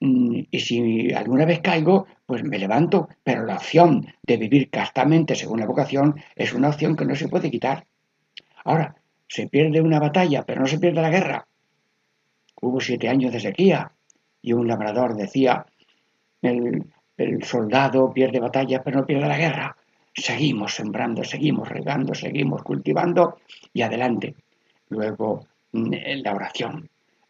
Mm, 0.00 0.42
y 0.50 0.60
si 0.60 1.12
alguna 1.12 1.44
vez 1.44 1.60
caigo, 1.60 2.06
pues 2.24 2.44
me 2.44 2.58
levanto, 2.58 3.08
pero 3.24 3.44
la 3.44 3.56
opción 3.56 4.06
de 4.22 4.36
vivir 4.36 4.70
castamente 4.70 5.34
según 5.34 5.60
la 5.60 5.66
vocación 5.66 6.14
es 6.36 6.52
una 6.52 6.68
opción 6.68 6.96
que 6.96 7.04
no 7.04 7.16
se 7.16 7.28
puede 7.28 7.50
quitar. 7.50 7.86
Ahora, 8.64 8.96
se 9.26 9.48
pierde 9.48 9.80
una 9.80 9.98
batalla, 9.98 10.44
pero 10.44 10.60
no 10.60 10.68
se 10.68 10.78
pierde 10.78 11.02
la 11.02 11.10
guerra. 11.10 11.48
Hubo 12.60 12.80
siete 12.80 13.08
años 13.08 13.32
de 13.32 13.40
sequía 13.40 13.92
y 14.40 14.52
un 14.52 14.68
labrador 14.68 15.16
decía, 15.16 15.66
el, 16.42 16.86
el 17.18 17.42
soldado 17.44 18.12
pierde 18.12 18.40
batalla, 18.40 18.82
pero 18.82 19.00
no 19.00 19.06
pierde 19.06 19.28
la 19.28 19.36
guerra. 19.36 19.76
Seguimos 20.14 20.74
sembrando, 20.74 21.22
seguimos 21.24 21.68
regando, 21.68 22.14
seguimos 22.14 22.62
cultivando 22.62 23.38
y 23.72 23.82
adelante. 23.82 24.34
Luego, 24.88 25.46
mm, 25.72 25.92
la 26.22 26.34
oración 26.34 26.88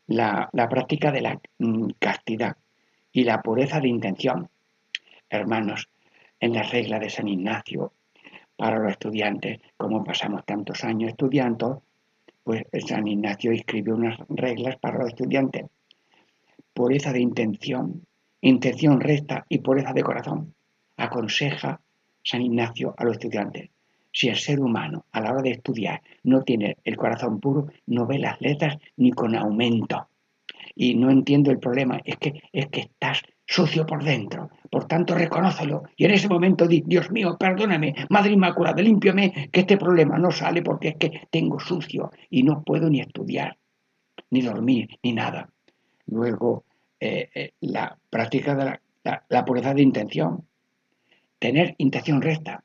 la, 0.09 0.69
práctica 0.69 1.13
de 1.13 1.21
la 1.21 1.41
mm, 1.59 1.91
castidad 1.99 2.57
y 3.13 3.25
la 3.25 3.43
pureza 3.43 3.81
de 3.81 3.89
intención. 3.89 4.49
Hermanos, 5.31 5.89
en 6.41 6.55
la 6.55 6.63
regla 6.63 6.99
de 6.99 7.11
San 7.11 7.29
Ignacio, 7.29 7.93
para 8.57 8.79
los 8.79 8.93
estudiantes, 8.93 9.61
como 9.77 10.03
pasamos 10.03 10.45
tantos 10.45 10.83
años 10.83 11.11
estudiando, 11.11 11.83
pues 12.43 12.65
San 12.87 13.07
Ignacio 13.07 13.53
escribió 13.53 13.95
unas 13.95 14.19
reglas 14.29 14.77
para 14.77 14.99
los 14.99 15.09
estudiantes. 15.09 15.67
Pureza 16.73 17.13
de 17.13 17.21
intención, 17.21 18.07
intención 18.41 19.01
recta 19.01 19.45
y 19.49 19.59
pureza 19.59 19.93
de 19.93 20.03
corazón. 20.03 20.55
Aconseja 20.97 21.81
San 22.23 22.43
Ignacio 22.43 22.95
a 22.97 23.05
los 23.05 23.15
estudiantes. 23.15 23.71
Si 24.13 24.29
el 24.29 24.37
ser 24.37 24.61
humano 24.61 25.05
a 25.13 25.21
la 25.21 25.33
hora 25.33 25.43
de 25.43 25.53
estudiar 25.53 26.03
no 26.25 26.43
tiene 26.43 26.77
el 26.85 26.97
corazón 26.97 27.41
puro, 27.41 27.69
no 27.87 28.07
ve 28.07 28.19
las 28.19 28.41
letras 28.41 28.79
ni 28.97 29.13
con 29.13 29.37
aumento. 29.37 30.09
Y 30.75 30.95
no 30.95 31.11
entiendo 31.11 31.51
el 31.51 31.59
problema, 31.59 32.01
es 32.05 32.17
que, 32.17 32.43
es 32.53 32.67
que 32.69 32.81
estás 32.81 33.23
sucio 33.47 33.87
por 33.87 34.05
dentro. 34.05 34.51
Por 34.71 34.87
tanto, 34.87 35.15
reconócelo. 35.15 35.85
Y 35.97 36.05
en 36.05 36.13
ese 36.13 36.29
momento 36.29 36.67
di, 36.67 36.83
Dios 36.87 37.11
mío, 37.11 37.37
perdóname, 37.39 37.95
Madre 38.11 38.33
Inmaculada, 38.33 38.83
límpiame, 38.83 39.49
que 39.51 39.61
este 39.61 39.77
problema 39.77 40.19
no 40.19 40.31
sale 40.31 40.63
porque 40.63 40.89
es 40.89 40.97
que 40.97 41.29
tengo 41.31 41.59
sucio 41.59 42.11
y 42.31 42.43
no 42.43 42.63
puedo 42.63 42.91
ni 42.91 43.01
estudiar, 43.01 43.57
ni 44.31 44.43
dormir, 44.43 44.89
ni 45.03 45.13
nada. 45.13 45.49
Luego, 46.07 46.65
eh, 47.01 47.31
eh, 47.35 47.53
la 47.61 47.99
práctica 48.11 48.55
de 48.55 48.79
la, 49.29 49.45
pureza 49.45 49.75
de 49.75 49.83
intención. 49.83 50.47
Tener 51.39 51.75
intención 51.79 52.21
recta. 52.21 52.65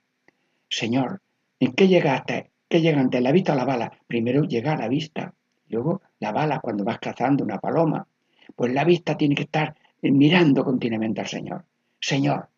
Señor, 0.69 1.21
¿En 1.63 1.71
qué 1.71 1.87
llegaste? 1.87 2.51
¿Qué 2.67 2.81
llega 2.81 2.99
ante 2.99 3.21
la 3.21 3.31
vista 3.31 3.53
o 3.53 3.55
la 3.55 3.63
bala? 3.63 3.89
Primero 4.05 4.43
llega 4.43 4.73
a 4.73 4.77
la 4.77 4.89
vista, 4.89 5.33
luego 5.69 6.01
la 6.19 6.33
bala 6.33 6.59
cuando 6.59 6.83
vas 6.83 6.99
cazando 6.99 7.41
una 7.45 7.57
paloma. 7.57 8.05
Pues 8.53 8.73
la 8.73 8.83
vista 8.83 9.15
tiene 9.15 9.33
que 9.33 9.43
estar 9.43 9.73
mirando 10.01 10.65
continuamente 10.65 11.21
al 11.21 11.27
Señor. 11.27 11.63
Señor, 12.01 12.49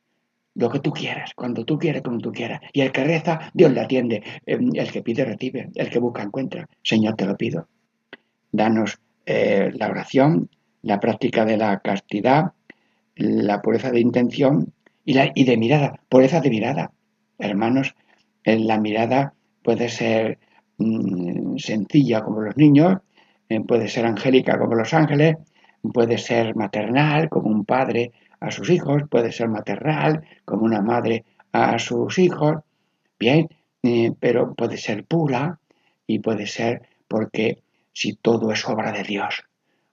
lo 0.55 0.71
que 0.71 0.79
tú 0.79 0.91
quieras, 0.91 1.33
cuando 1.35 1.65
tú 1.65 1.77
quieras, 1.77 2.01
como 2.01 2.17
tú 2.17 2.31
quieras. 2.31 2.61
Y 2.73 2.81
el 2.81 2.91
que 2.91 3.03
reza, 3.03 3.51
Dios 3.53 3.71
le 3.73 3.81
atiende. 3.81 4.23
Em, 4.47 4.71
el 4.73 4.91
que 4.91 5.03
pide, 5.03 5.23
recibe. 5.23 5.69
El 5.75 5.91
que 5.91 5.99
busca, 5.99 6.23
encuentra. 6.23 6.67
Señor, 6.81 7.15
te 7.15 7.27
lo 7.27 7.37
pido. 7.37 7.67
Danos 8.51 8.97
eh, 9.27 9.69
la 9.75 9.87
oración, 9.89 10.49
la 10.85 10.99
práctica 10.99 11.45
de 11.45 11.57
la 11.57 11.79
castidad, 11.79 12.53
la 13.15 13.61
pureza 13.61 13.89
de 13.89 13.99
intención 13.99 14.71
y, 15.03 15.13
la, 15.13 15.31
y 15.33 15.43
de 15.43 15.57
mirada, 15.57 15.99
pureza 16.09 16.41
de 16.41 16.51
mirada. 16.51 16.91
Hermanos, 17.39 17.95
la 18.43 18.79
mirada 18.79 19.33
puede 19.63 19.89
ser 19.89 20.37
mm, 20.77 21.57
sencilla 21.57 22.21
como 22.21 22.41
los 22.41 22.55
niños, 22.55 22.99
eh, 23.49 23.61
puede 23.61 23.87
ser 23.87 24.05
angélica 24.05 24.59
como 24.59 24.75
los 24.75 24.93
ángeles, 24.93 25.37
puede 25.91 26.19
ser 26.19 26.55
maternal 26.55 27.29
como 27.29 27.49
un 27.49 27.65
padre 27.65 28.11
a 28.39 28.51
sus 28.51 28.69
hijos, 28.69 29.03
puede 29.09 29.31
ser 29.31 29.49
maternal 29.49 30.23
como 30.45 30.65
una 30.65 30.81
madre 30.83 31.25
a 31.51 31.79
sus 31.79 32.19
hijos. 32.19 32.57
Bien, 33.17 33.49
eh, 33.81 34.11
pero 34.19 34.53
puede 34.53 34.77
ser 34.77 35.03
pura 35.05 35.59
y 36.05 36.19
puede 36.19 36.45
ser 36.45 36.83
porque 37.07 37.63
si 37.91 38.13
todo 38.13 38.51
es 38.51 38.67
obra 38.67 38.91
de 38.91 39.01
Dios, 39.01 39.45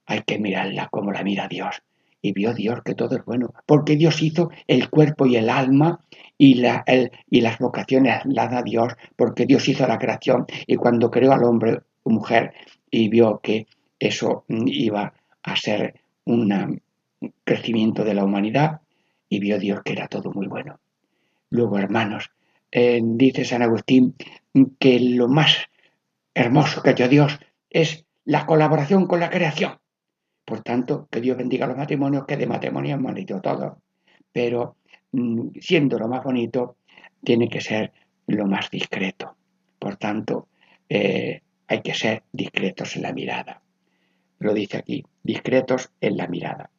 hay 0.06 0.22
que 0.22 0.38
mirarla 0.38 0.88
como 0.88 1.12
la 1.12 1.22
mira 1.22 1.48
Dios. 1.48 1.82
Y 2.20 2.32
vio 2.32 2.54
Dios 2.54 2.82
que 2.84 2.94
todo 2.94 3.16
es 3.16 3.24
bueno, 3.24 3.52
porque 3.66 3.96
Dios 3.96 4.22
hizo 4.22 4.50
el 4.68 4.90
cuerpo 4.90 5.26
y 5.26 5.36
el 5.36 5.50
alma 5.50 6.00
y, 6.38 6.54
la, 6.54 6.84
y 7.28 7.40
las 7.40 7.58
vocaciones 7.58 8.20
las 8.26 8.50
da 8.50 8.62
Dios, 8.62 8.92
porque 9.16 9.44
Dios 9.44 9.68
hizo 9.68 9.86
la 9.88 9.98
creación 9.98 10.46
y 10.66 10.76
cuando 10.76 11.10
creó 11.10 11.32
al 11.32 11.42
hombre 11.42 11.80
o 12.04 12.10
mujer 12.10 12.52
y 12.90 13.08
vio 13.08 13.40
que 13.42 13.66
eso 13.98 14.44
iba 14.48 15.12
a 15.42 15.56
ser 15.56 16.00
un 16.24 16.80
crecimiento 17.44 18.04
de 18.04 18.14
la 18.14 18.24
humanidad 18.24 18.80
y 19.28 19.40
vio 19.40 19.58
Dios 19.58 19.80
que 19.84 19.92
era 19.92 20.06
todo 20.06 20.30
muy 20.32 20.46
bueno. 20.46 20.78
Luego, 21.50 21.78
hermanos, 21.78 22.30
eh, 22.70 23.00
dice 23.02 23.44
San 23.44 23.62
Agustín 23.62 24.14
que 24.78 25.00
lo 25.00 25.28
más 25.28 25.66
hermoso 26.34 26.82
que 26.82 26.90
ha 26.90 27.08
Dios 27.08 27.38
es 27.70 28.06
la 28.24 28.46
colaboración 28.46 29.06
con 29.06 29.20
la 29.20 29.30
creación. 29.30 29.78
Por 30.44 30.62
tanto, 30.62 31.08
que 31.10 31.20
Dios 31.20 31.36
bendiga 31.36 31.66
los 31.66 31.76
matrimonios, 31.76 32.26
que 32.26 32.36
de 32.36 32.46
matrimonio 32.46 32.94
hemos 32.94 33.14
dicho 33.14 33.40
todos. 33.40 33.74
Pero 34.32 34.76
mm, 35.12 35.48
siendo 35.60 35.98
lo 35.98 36.08
más 36.08 36.24
bonito, 36.24 36.76
tiene 37.22 37.48
que 37.48 37.60
ser 37.60 37.92
lo 38.26 38.46
más 38.46 38.70
discreto. 38.70 39.36
Por 39.78 39.96
tanto, 39.96 40.48
eh, 40.88 41.42
hay 41.68 41.80
que 41.80 41.94
ser 41.94 42.24
discretos 42.32 42.96
en 42.96 43.02
la 43.02 43.12
mirada. 43.12 43.62
Lo 44.38 44.52
dice 44.52 44.78
aquí, 44.78 45.04
discretos 45.22 45.90
en 46.00 46.16
la 46.16 46.26
mirada. 46.26 46.70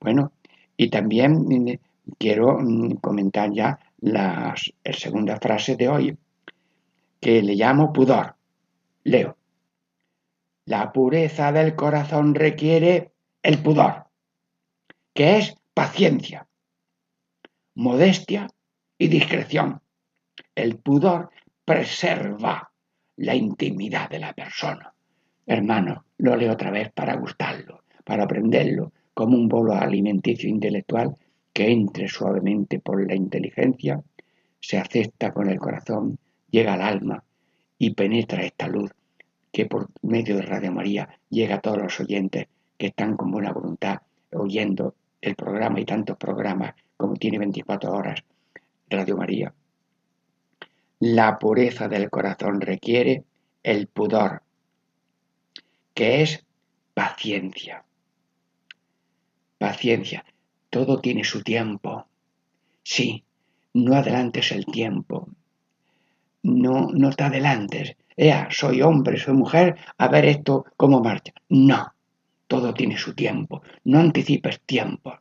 Bueno, 0.00 0.32
y 0.76 0.90
también 0.90 1.32
mm, 1.32 1.78
quiero 2.18 2.58
mm, 2.58 2.96
comentar 2.96 3.52
ya 3.52 3.78
la 4.00 4.54
segunda 4.92 5.38
frase 5.38 5.76
de 5.76 5.88
hoy, 5.88 6.18
que 7.20 7.40
le 7.42 7.54
llamo 7.54 7.92
pudor. 7.92 8.34
Leo. 9.04 9.36
La 10.64 10.92
pureza 10.92 11.52
del 11.52 11.74
corazón 11.74 12.34
requiere 12.34 13.11
el 13.42 13.58
pudor, 13.58 14.04
que 15.12 15.38
es 15.38 15.54
paciencia, 15.74 16.46
modestia 17.74 18.46
y 18.96 19.08
discreción. 19.08 19.80
El 20.54 20.76
pudor 20.76 21.30
preserva 21.64 22.70
la 23.16 23.34
intimidad 23.34 24.08
de 24.08 24.20
la 24.20 24.32
persona. 24.32 24.94
Hermano, 25.44 26.04
lo 26.18 26.36
leo 26.36 26.52
otra 26.52 26.70
vez 26.70 26.92
para 26.92 27.16
gustarlo, 27.16 27.82
para 28.04 28.24
aprenderlo, 28.24 28.92
como 29.12 29.36
un 29.36 29.48
bolo 29.48 29.74
alimenticio 29.74 30.48
intelectual 30.48 31.16
que 31.52 31.70
entre 31.70 32.08
suavemente 32.08 32.78
por 32.78 33.04
la 33.06 33.14
inteligencia, 33.14 34.02
se 34.60 34.78
acepta 34.78 35.32
con 35.32 35.50
el 35.50 35.58
corazón, 35.58 36.18
llega 36.48 36.74
al 36.74 36.82
alma 36.82 37.24
y 37.76 37.90
penetra 37.94 38.44
esta 38.44 38.68
luz 38.68 38.92
que 39.50 39.66
por 39.66 39.88
medio 40.00 40.36
de 40.36 40.42
Radio 40.42 40.72
María 40.72 41.18
llega 41.28 41.56
a 41.56 41.60
todos 41.60 41.78
los 41.78 42.00
oyentes 42.00 42.46
que 42.82 42.88
están 42.88 43.16
con 43.16 43.30
buena 43.30 43.52
voluntad 43.52 44.00
oyendo 44.32 44.96
el 45.20 45.36
programa 45.36 45.78
y 45.78 45.84
tantos 45.84 46.16
programas 46.16 46.74
como 46.96 47.14
tiene 47.14 47.38
24 47.38 47.92
horas 47.92 48.24
Radio 48.90 49.16
María. 49.16 49.54
La 50.98 51.38
pureza 51.38 51.86
del 51.86 52.10
corazón 52.10 52.60
requiere 52.60 53.22
el 53.62 53.86
pudor, 53.86 54.42
que 55.94 56.22
es 56.22 56.44
paciencia. 56.92 57.84
Paciencia. 59.58 60.24
Todo 60.68 61.00
tiene 61.00 61.22
su 61.22 61.40
tiempo. 61.44 62.08
Sí, 62.82 63.22
no 63.74 63.94
adelantes 63.94 64.50
el 64.50 64.66
tiempo. 64.66 65.28
No, 66.42 66.88
no 66.92 67.12
te 67.12 67.22
adelantes. 67.22 67.94
Ea, 68.16 68.48
soy 68.50 68.82
hombre, 68.82 69.18
soy 69.18 69.34
mujer, 69.34 69.76
a 69.98 70.08
ver 70.08 70.24
esto 70.24 70.64
cómo 70.76 71.00
marcha. 71.00 71.32
No, 71.48 71.91
todo 72.52 72.74
tiene 72.74 72.98
su 72.98 73.14
tiempo. 73.14 73.62
No 73.84 73.98
anticipes 73.98 74.60
tiempo. 74.60 75.18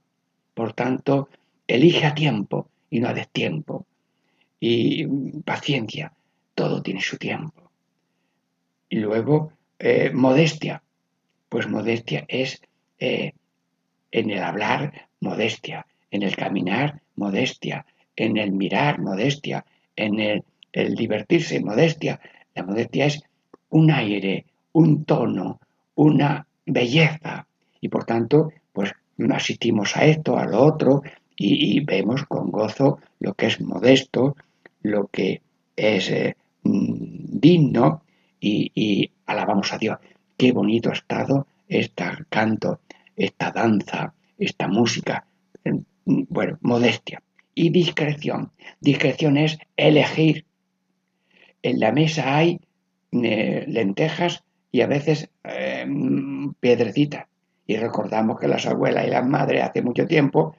Por 0.54 0.74
tanto, 0.74 1.30
elige 1.66 2.06
a 2.06 2.14
tiempo 2.14 2.68
y 2.90 3.00
no 3.00 3.08
a 3.08 3.14
destiempo 3.14 3.86
y 4.60 5.08
paciencia, 5.46 6.12
todo 6.56 6.82
tiene 6.82 7.00
su 7.00 7.18
tiempo. 7.18 7.72
Y 8.90 8.98
luego, 8.98 9.54
eh, 9.80 10.12
modestia, 10.14 10.84
pues 11.48 11.70
modestia 11.70 12.26
es 12.28 12.62
eh, 13.00 13.32
en 14.12 14.30
el 14.30 14.44
hablar, 14.44 15.08
modestia, 15.22 15.86
en 16.12 16.24
el 16.24 16.36
caminar, 16.36 17.02
modestia, 17.16 17.86
en 18.18 18.36
el 18.36 18.52
mirar, 18.52 19.00
modestia, 19.00 19.64
en 19.96 20.20
el 20.20 20.96
divertirse, 20.96 21.62
modestia. 21.62 22.20
La 22.56 22.64
modestia 22.64 23.06
es 23.06 23.24
un 23.70 23.90
aire, 23.90 24.48
un 24.74 25.06
tono, 25.06 25.62
una 25.96 26.46
belleza. 26.66 27.48
Y 27.80 27.90
por 27.90 28.06
tanto, 28.06 28.52
pues 28.74 28.94
asistimos 29.34 29.96
a 29.98 30.06
esto, 30.06 30.38
a 30.38 30.46
lo 30.46 30.64
otro, 30.64 31.04
y, 31.36 31.80
vemos 31.80 32.26
con 32.26 32.52
gozo 32.52 33.00
lo 33.20 33.34
que 33.34 33.48
es 33.48 33.60
modesto, 33.62 34.36
lo 34.84 35.08
que 35.08 35.42
es 35.76 36.10
eh, 36.12 36.36
mm, 36.64 37.40
digno 37.40 38.04
y, 38.40 39.12
alabamos 39.26 39.74
a 39.74 39.78
Dios. 39.78 39.98
Qué 40.38 40.52
bonito 40.52 40.90
ha 40.90 40.94
estado 40.94 41.48
este 41.68 42.04
canto, 42.30 42.80
esta 43.16 43.52
danza, 43.52 44.14
esta 44.38 44.68
música. 44.68 45.26
Mm, 45.64 46.24
bueno, 46.30 46.58
modestia. 46.62 47.24
Y 47.56 47.70
discreción. 47.70 48.52
Discreción 48.80 49.38
es 49.38 49.58
elegir. 49.78 50.46
En 51.64 51.80
la 51.80 51.92
mesa 51.92 52.38
hay 52.38 52.60
eh, 53.12 53.66
lentejas 53.68 54.44
y 54.72 54.82
a 54.82 54.88
veces 54.88 55.30
eh, 55.44 55.86
piedrecitas. 56.60 57.26
Y 57.68 57.78
recordamos 57.78 58.40
que 58.40 58.48
las 58.48 58.66
abuelas 58.66 59.06
y 59.08 59.10
las 59.10 59.26
madres 59.26 59.64
hace 59.64 59.82
mucho 59.82 60.06
tiempo 60.06 60.56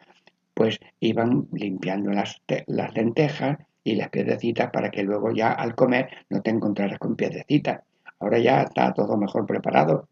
pues 0.54 0.78
iban 1.00 1.48
limpiando 1.52 2.10
las, 2.10 2.40
las 2.66 2.94
lentejas 2.94 3.58
y 3.84 3.96
las 3.96 4.10
piedrecitas 4.10 4.70
para 4.70 4.90
que 4.90 5.02
luego 5.02 5.32
ya 5.32 5.52
al 5.52 5.74
comer 5.74 6.08
no 6.30 6.42
te 6.42 6.50
encontraras 6.50 6.98
con 6.98 7.16
piedrecitas. 7.16 7.80
Ahora 8.20 8.38
ya 8.38 8.62
está 8.62 8.92
todo 8.92 9.16
mejor 9.16 9.46
preparado. 9.46 10.08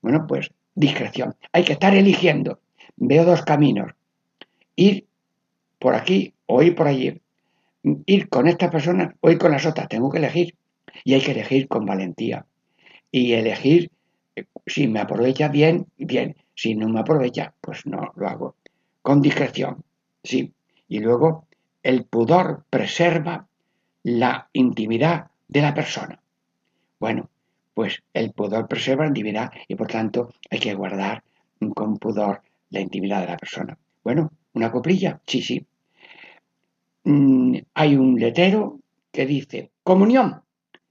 Bueno, 0.00 0.26
pues 0.26 0.50
discreción. 0.74 1.34
Hay 1.52 1.64
que 1.64 1.72
estar 1.72 1.94
eligiendo. 1.94 2.60
Veo 2.96 3.24
dos 3.24 3.42
caminos. 3.42 3.92
Ir 4.76 5.06
por 5.78 5.94
aquí 5.94 6.34
o 6.46 6.62
ir 6.62 6.74
por 6.74 6.86
allí. 6.86 7.20
Ir 8.06 8.28
con 8.28 8.46
estas 8.46 8.70
personas 8.70 9.14
o 9.20 9.30
ir 9.30 9.38
con 9.38 9.50
las 9.50 9.66
otras. 9.66 9.88
Tengo 9.88 10.10
que 10.10 10.18
elegir. 10.18 10.54
Y 11.04 11.14
hay 11.14 11.20
que 11.20 11.32
elegir 11.32 11.66
con 11.66 11.84
valentía. 11.84 12.46
Y 13.10 13.32
elegir, 13.32 13.90
eh, 14.36 14.44
si 14.66 14.88
me 14.88 15.00
aprovecha 15.00 15.48
bien, 15.48 15.86
bien. 15.96 16.36
Si 16.54 16.74
no 16.74 16.88
me 16.88 17.00
aprovecha, 17.00 17.54
pues 17.60 17.86
no 17.86 18.12
lo 18.16 18.28
hago. 18.28 18.56
Con 19.02 19.22
discreción. 19.22 19.84
Sí. 20.22 20.52
Y 20.88 21.00
luego 21.00 21.46
el 21.82 22.04
pudor 22.04 22.64
preserva 22.68 23.46
la 24.02 24.48
intimidad 24.52 25.30
de 25.48 25.62
la 25.62 25.74
persona. 25.74 26.20
Bueno, 26.98 27.30
pues 27.74 28.02
el 28.12 28.32
pudor 28.32 28.66
preserva 28.66 29.04
la 29.04 29.08
intimidad 29.08 29.52
y 29.68 29.74
por 29.74 29.86
tanto 29.86 30.34
hay 30.50 30.58
que 30.58 30.74
guardar 30.74 31.22
con 31.74 31.98
pudor 31.98 32.42
la 32.70 32.80
intimidad 32.80 33.20
de 33.20 33.28
la 33.28 33.36
persona. 33.36 33.78
Bueno, 34.02 34.32
una 34.54 34.70
coplilla, 34.70 35.20
sí, 35.26 35.42
sí. 35.42 35.66
Mm, 37.04 37.56
hay 37.74 37.96
un 37.96 38.18
letrero 38.18 38.80
que 39.12 39.26
dice 39.26 39.70
comunión. 39.82 40.42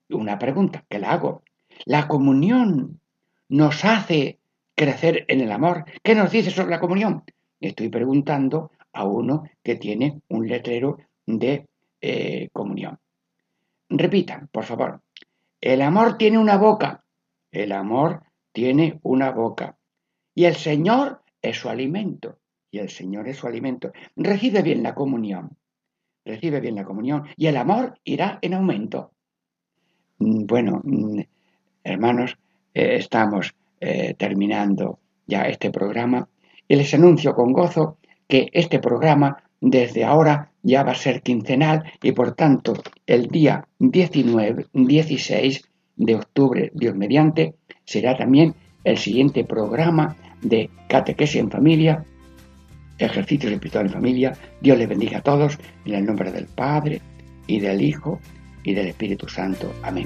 Una 0.10 0.40
pregunta 0.40 0.86
que 0.90 1.00
la 1.00 1.12
hago. 1.12 1.44
La 1.86 2.08
comunión 2.08 3.00
nos 3.50 3.86
hace 3.86 4.40
crecer 4.76 5.26
en 5.28 5.42
el 5.42 5.52
amor. 5.52 5.86
¿Qué 6.04 6.16
nos 6.16 6.32
dice 6.32 6.52
sobre 6.52 6.72
la 6.72 6.80
comunión? 6.80 7.24
Estoy 7.60 7.90
preguntando 7.90 8.72
a 8.94 9.06
uno 9.06 9.44
que 9.64 9.76
tiene 9.76 10.22
un 10.30 10.48
letrero 10.48 10.98
de 11.26 11.68
eh, 12.02 12.50
comunión. 12.52 13.00
Repitan, 13.90 14.50
por 14.52 14.64
favor. 14.64 15.02
El 15.60 15.82
amor 15.82 16.18
tiene 16.18 16.38
una 16.38 16.58
boca. 16.58 17.04
El 17.52 17.72
amor 17.72 18.24
tiene 18.52 19.00
una 19.04 19.32
boca. 19.32 19.78
Y 20.36 20.46
el 20.46 20.56
Señor 20.56 21.24
es 21.42 21.58
su 21.58 21.70
alimento. 21.70 22.40
Y 22.70 22.80
el 22.80 22.90
Señor 22.90 23.28
es 23.28 23.38
su 23.38 23.48
alimento. 23.48 23.92
Recibe 24.16 24.62
bien 24.62 24.84
la 24.84 24.94
comunión. 24.94 25.58
Recibe 26.26 26.60
bien 26.60 26.76
la 26.76 26.84
comunión. 26.84 27.28
Y 27.36 27.48
el 27.48 27.58
amor 27.58 28.00
irá 28.04 28.38
en 28.42 28.54
aumento. 28.54 29.14
Mm, 30.20 30.46
bueno, 30.46 30.82
mm, 30.84 31.22
hermanos, 31.88 32.38
eh, 32.74 32.96
estamos 32.98 33.56
eh, 33.80 34.14
terminando 34.18 35.00
ya 35.26 35.44
este 35.44 35.72
programa 35.72 36.28
y 36.68 36.76
les 36.76 36.94
anuncio 36.94 37.34
con 37.34 37.54
gozo 37.54 37.98
que 38.28 38.50
este 38.54 38.80
programa 38.80 39.44
desde 39.62 40.04
ahora 40.04 40.52
ya 40.62 40.84
va 40.84 40.92
a 40.92 40.96
ser 40.96 41.22
quincenal 41.22 41.84
y 42.02 42.12
por 42.12 42.34
tanto 42.34 42.74
el 43.06 43.28
día 43.28 43.68
19, 43.80 44.68
16 44.74 45.64
de 45.96 46.16
octubre, 46.16 46.72
Dios 46.74 46.96
mediante, 46.96 47.56
será 47.86 48.16
también 48.16 48.54
el 48.84 48.98
siguiente 48.98 49.44
programa 49.44 50.16
de 50.42 50.70
Catequesis 50.88 51.42
en 51.42 51.50
Familia, 51.50 52.04
Ejercicio 53.00 53.50
Espiritual 53.50 53.88
en 53.88 53.94
Familia. 53.94 54.34
Dios 54.62 54.78
les 54.78 54.88
bendiga 54.88 55.20
a 55.20 55.22
todos 55.22 55.58
en 55.86 55.96
el 55.96 56.06
nombre 56.06 56.32
del 56.32 56.46
Padre 56.46 57.02
y 57.48 57.60
del 57.60 57.82
Hijo 57.82 58.20
y 58.64 58.74
del 58.74 58.88
Espíritu 58.88 59.28
Santo. 59.28 59.74
Amén. 59.84 60.06